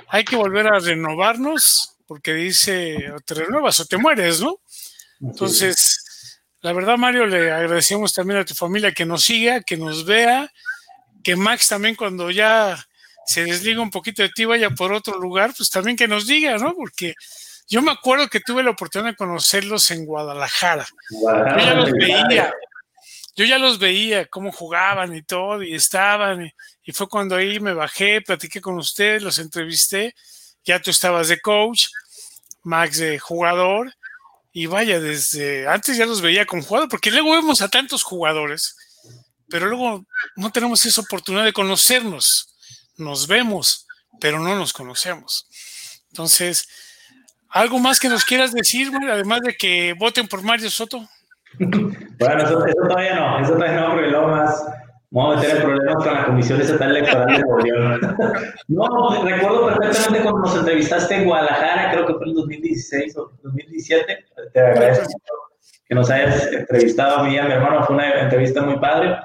[0.09, 4.59] hay que volver a renovarnos, porque dice, o te renuevas o te mueres, ¿no?
[5.21, 10.03] Entonces, la verdad, Mario, le agradecemos también a tu familia que nos siga, que nos
[10.03, 10.51] vea,
[11.23, 12.85] que Max también cuando ya
[13.25, 16.57] se desliga un poquito de ti, vaya por otro lugar, pues también que nos diga,
[16.57, 16.73] ¿no?
[16.75, 17.15] Porque
[17.67, 20.85] yo me acuerdo que tuve la oportunidad de conocerlos en Guadalajara.
[21.09, 22.53] Yo ya los veía,
[23.35, 26.51] yo ya los veía cómo jugaban y todo, y estaban,
[26.83, 30.13] y, fue cuando ahí me bajé, platiqué con ustedes, los entrevisté,
[30.63, 31.87] ya tú estabas de coach,
[32.63, 33.93] Max de jugador,
[34.51, 38.75] y vaya, desde antes ya los veía como jugador, porque luego vemos a tantos jugadores,
[39.53, 40.03] pero luego
[40.35, 42.55] no tenemos esa oportunidad de conocernos
[42.97, 43.85] nos vemos,
[44.19, 45.47] pero no nos conocemos.
[46.09, 46.67] Entonces,
[47.49, 51.07] ¿algo más que nos quieras decir, además de que voten por Mario Soto?
[51.59, 54.65] Bueno, eso, todavía no, eso todavía no, porque luego más
[55.11, 58.17] vamos a meter problemas con la Comisión Estatal Electoral de Gobierno.
[58.69, 64.25] no, recuerdo perfectamente cuando nos entrevistaste en Guadalajara, creo que fue en 2016 o 2017.
[64.51, 65.13] Te agradezco
[65.87, 69.15] que nos hayas entrevistado a mí y mi hermano, fue una entrevista muy padre.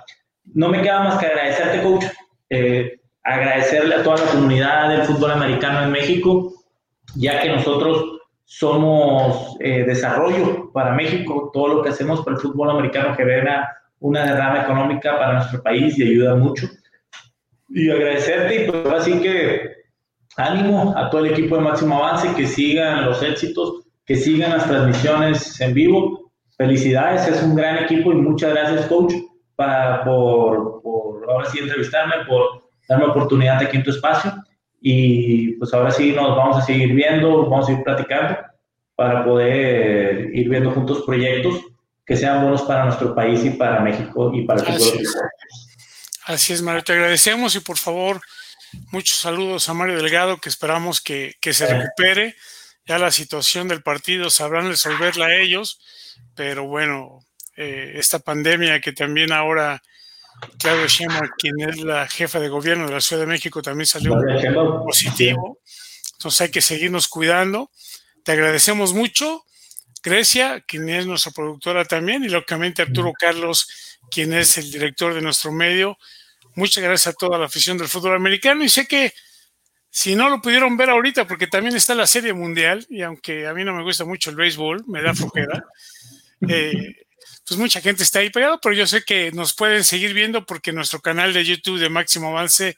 [0.54, 2.04] No me queda más que agradecerte, coach.
[2.50, 6.52] Eh, agradecerle a toda la comunidad del fútbol americano en México,
[7.14, 12.70] ya que nosotros somos eh, desarrollo para México, todo lo que hacemos para el fútbol
[12.70, 16.66] americano genera una derrama económica para nuestro país y ayuda mucho.
[17.68, 19.72] Y agradecerte, y pues así que
[20.38, 24.66] ánimo a todo el equipo de Máximo Avance, que sigan los éxitos, que sigan las
[24.66, 26.32] transmisiones en vivo.
[26.56, 29.12] Felicidades, es un gran equipo y muchas gracias, coach,
[29.58, 34.32] para, por, por ahora sí entrevistarme, por darme oportunidad aquí en tu espacio
[34.80, 38.38] y pues ahora sí nos vamos a seguir viendo, vamos a ir platicando
[38.94, 41.60] para poder ir viendo juntos proyectos
[42.06, 45.00] que sean buenos para nuestro país y para México y para el futuro.
[46.26, 48.20] Así es, Mario, te agradecemos y por favor,
[48.92, 52.36] muchos saludos a Mario Delgado, que esperamos que, que se recupere.
[52.86, 55.80] Ya la situación del partido sabrán resolverla ellos,
[56.36, 57.24] pero bueno,
[57.60, 59.82] eh, esta pandemia que también ahora
[60.58, 64.14] Claudio Sheinbaum, quien es la jefa de gobierno de la Ciudad de México, también salió
[64.84, 65.58] positivo.
[66.12, 67.70] Entonces hay que seguirnos cuidando.
[68.22, 69.44] Te agradecemos mucho.
[70.02, 75.20] Grecia, quien es nuestra productora también, y lógicamente Arturo Carlos, quien es el director de
[75.20, 75.98] nuestro medio.
[76.54, 79.12] Muchas gracias a toda la afición del fútbol americano y sé que
[79.90, 83.54] si no lo pudieron ver ahorita, porque también está la Serie Mundial, y aunque a
[83.54, 85.64] mí no me gusta mucho el béisbol, me da flojera,
[86.48, 87.07] eh,
[87.48, 90.72] pues mucha gente está ahí pegado, pero yo sé que nos pueden seguir viendo porque
[90.72, 92.76] nuestro canal de YouTube de Máximo Avance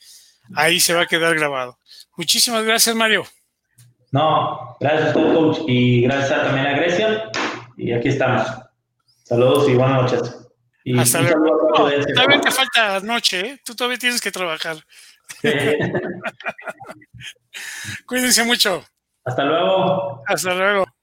[0.54, 1.78] ahí se va a quedar grabado.
[2.16, 3.26] Muchísimas gracias, Mario.
[4.12, 7.30] No, gracias coach, y gracias también a Grecia.
[7.76, 8.46] Y aquí estamos.
[9.24, 10.36] Saludos y buenas noches.
[10.98, 11.74] Hasta luego.
[12.14, 13.60] todavía te falta noche, ¿eh?
[13.64, 14.76] Tú todavía tienes que trabajar.
[18.06, 18.84] Cuídense mucho.
[19.24, 20.22] Hasta luego.
[20.26, 20.99] Hasta luego.